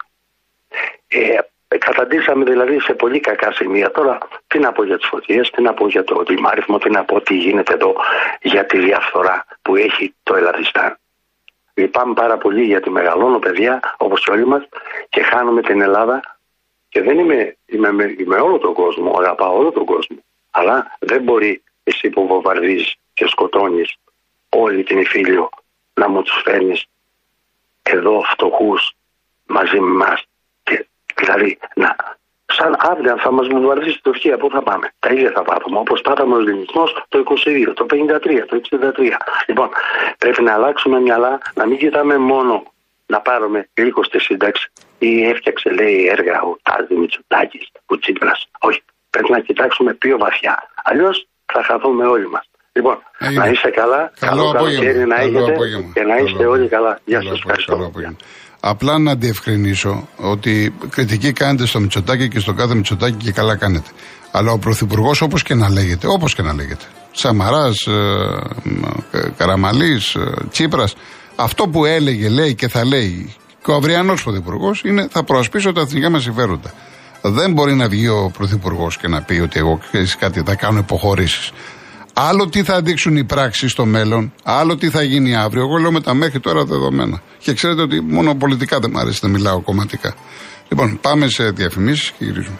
Ε, 1.07 1.37
καταντήσαμε 1.77 2.43
δηλαδή 2.43 2.79
σε 2.79 2.93
πολύ 2.93 3.19
κακά 3.19 3.51
σημεία. 3.51 3.91
Τώρα 3.91 4.17
τι 4.47 4.59
να 4.59 4.71
πω 4.71 4.83
για 4.83 4.97
τις 4.97 5.07
φωτιές, 5.07 5.49
τι 5.49 5.61
να 5.61 5.73
πω 5.73 5.87
για 5.87 6.03
το 6.03 6.23
δημάριθμο, 6.23 6.77
τι 6.77 6.89
να 6.89 7.03
πω 7.03 7.21
τι 7.21 7.35
γίνεται 7.35 7.73
εδώ 7.73 7.95
για 8.41 8.65
τη 8.65 8.77
διαφθορά 8.77 9.45
που 9.61 9.75
έχει 9.75 10.13
το 10.23 10.35
Ελλαδιστάν. 10.35 10.97
Λυπάμαι 11.73 12.13
πάρα 12.13 12.37
πολύ 12.37 12.63
γιατί 12.63 12.89
μεγαλώνω 12.89 13.39
παιδιά 13.39 13.95
όπως 13.97 14.23
και 14.23 14.31
όλοι 14.31 14.45
μας 14.45 14.67
και 15.09 15.21
χάνουμε 15.21 15.61
την 15.61 15.81
Ελλάδα 15.81 16.39
και 16.89 17.01
δεν 17.01 17.19
είμαι, 17.19 17.57
είμαι, 17.65 17.91
με, 17.91 18.15
είμαι 18.17 18.35
όλο 18.35 18.57
τον 18.57 18.73
κόσμο, 18.73 19.15
αγαπάω 19.19 19.57
όλο 19.57 19.71
τον 19.71 19.85
κόσμο. 19.85 20.17
Αλλά 20.57 20.97
δεν 20.99 21.23
μπορεί 21.23 21.63
εσύ 21.83 22.09
που 22.09 22.27
βομβαρδίζεις 22.27 22.95
και 23.13 23.27
σκοτώνεις 23.27 23.95
όλη 24.49 24.83
την 24.83 24.97
Ιφίλιο 24.97 25.49
να 25.93 26.09
μου 26.09 26.21
τους 26.21 26.41
φέρνεις 26.43 26.85
εδώ 27.81 28.21
φτωχούς 28.21 28.95
μαζί 29.45 29.79
με 29.79 30.03
εμάς. 30.03 30.23
Δηλαδή, 31.15 31.57
να, 31.75 31.95
σαν 32.45 32.75
αύριο 32.79 33.17
θα 33.17 33.31
μας 33.31 33.47
βομβαρδίσει 33.47 33.97
η 33.97 34.01
Τουρκία, 34.01 34.37
πού 34.37 34.49
θα 34.49 34.61
πάμε; 34.61 34.93
Τα 34.99 35.09
ίδια 35.13 35.31
θα 35.31 35.41
πάμε. 35.41 35.77
Όπως 35.77 36.01
πάθαμε 36.01 36.35
ο 36.35 36.39
Ελληνισμός 36.39 37.05
το 37.09 37.23
22, 37.45 37.73
το 37.73 37.85
53, 37.85 38.45
το 38.47 38.55
63. 38.55 39.17
Λοιπόν, 39.47 39.69
πρέπει 40.17 40.43
να 40.43 40.53
αλλάξουμε 40.53 40.99
μυαλά, 40.99 41.41
να 41.53 41.65
μην 41.65 41.77
κοιτάμε 41.77 42.17
μόνο 42.17 42.63
να 43.05 43.21
πάρουμε 43.21 43.69
λίγος 43.73 44.05
στη 44.05 44.19
σύνταξη 44.19 44.71
ή 44.99 45.23
έφτιαξε 45.23 45.69
λέει 45.69 46.07
έργα 46.07 46.41
ο 46.41 46.55
Τάζη 46.61 46.93
Μητσοτάκης, 46.93 47.71
ο 47.85 47.97
Τσίπρας. 47.97 48.49
Όχι. 48.59 48.81
Πρέπει 49.15 49.31
να 49.35 49.39
κοιτάξουμε 49.47 49.91
πιο 50.03 50.15
βαθιά. 50.23 50.55
Αλλιώς 50.89 51.15
θα 51.53 51.61
χαθούμε 51.67 52.03
όλοι 52.15 52.27
μας. 52.35 52.45
Λοιπόν, 52.77 52.97
Έγινε. 53.25 53.39
να 53.43 53.45
είστε 53.51 53.69
καλά. 53.79 54.01
Καλό 54.19 54.41
Καλό 54.41 54.51
καλοκαίρι 54.57 54.77
απόγευμα. 54.87 55.05
να 55.13 55.15
Καλό 55.15 55.37
έχετε 55.37 55.51
απόγευμα. 55.55 55.89
και 55.95 56.03
να 56.09 56.13
Καλό 56.15 56.25
είστε 56.25 56.43
όλοι 56.53 56.65
απόγευμα. 56.65 56.75
καλά. 56.75 56.93
Γεια 57.09 57.17
Καλό 57.19 57.29
σας. 57.29 57.39
απόγευμα. 57.39 57.43
Ευχαριστώ. 57.47 57.73
Καλό 57.75 57.85
απόγευμα. 57.91 58.17
Απλά 58.73 58.93
να 59.07 59.13
διευκρινίσω 59.23 59.91
ότι 60.33 60.53
κριτική 60.95 61.31
κάνετε 61.41 61.65
στο 61.65 61.79
Μητσοτάκι 61.79 62.27
και 62.33 62.39
στο 62.39 62.53
κάθε 62.59 62.73
Μητσοτάκι 62.75 63.17
και 63.25 63.31
καλά 63.39 63.55
κάνετε. 63.63 63.89
Αλλά 64.37 64.51
ο 64.51 64.57
Πρωθυπουργός, 64.65 65.21
όπως 65.21 65.41
και 65.43 65.53
να 65.53 65.69
λέγεται, 65.69 66.07
όπως 66.07 66.35
και 66.35 66.41
να 66.41 66.53
λέγεται, 66.53 66.85
Σαμαράς, 67.11 67.77
ε, 67.87 69.29
Καραμαλής, 69.37 70.17
Τσίπρας, 70.51 70.95
αυτό 71.35 71.67
που 71.67 71.85
έλεγε, 71.85 72.29
λέει 72.29 72.55
και 72.55 72.67
θα 72.67 72.85
λέει 72.85 73.35
και 73.63 73.71
ο 73.71 73.73
αυριανός 73.75 74.23
Πρωθυπουργός 74.23 74.81
είναι 74.85 75.07
θα 75.11 75.23
προασπίσω 75.23 75.71
τα 75.71 75.81
εθνικά 75.81 76.09
μας 76.09 76.23
συμφέροντα. 76.23 76.73
Δεν 77.31 77.51
μπορεί 77.51 77.75
να 77.75 77.87
βγει 77.87 78.07
ο 78.07 78.31
Πρωθυπουργός 78.37 78.97
και 78.97 79.07
να 79.07 79.21
πει 79.21 79.39
ότι 79.39 79.59
εγώ 79.59 79.79
ξέρεις 79.91 80.15
κάτι, 80.15 80.41
θα 80.45 80.55
κάνω 80.55 80.79
υποχωρήσεις. 80.79 81.51
Άλλο 82.13 82.47
τι 82.47 82.63
θα 82.63 82.81
δείξουν 82.81 83.17
οι 83.17 83.23
πράξεις 83.23 83.71
στο 83.71 83.85
μέλλον, 83.85 84.33
άλλο 84.43 84.77
τι 84.77 84.89
θα 84.89 85.01
γίνει 85.03 85.35
αύριο. 85.35 85.63
Εγώ 85.63 85.77
λέω 85.77 85.91
με 85.91 86.01
τα 86.01 86.13
μέχρι 86.13 86.39
τώρα 86.39 86.65
δεδομένα. 86.65 87.21
Και 87.37 87.53
ξέρετε 87.53 87.81
ότι 87.81 88.01
μόνο 88.01 88.35
πολιτικά 88.35 88.79
δεν 88.79 88.89
μου 88.93 88.99
αρέσει 88.99 89.19
να 89.21 89.29
μιλάω 89.29 89.59
κομματικά. 89.59 90.15
Λοιπόν, 90.69 90.99
πάμε 91.01 91.27
σε 91.27 91.49
διαφημίσεις 91.49 92.11
και 92.17 92.25
γυρίζουμε. 92.25 92.57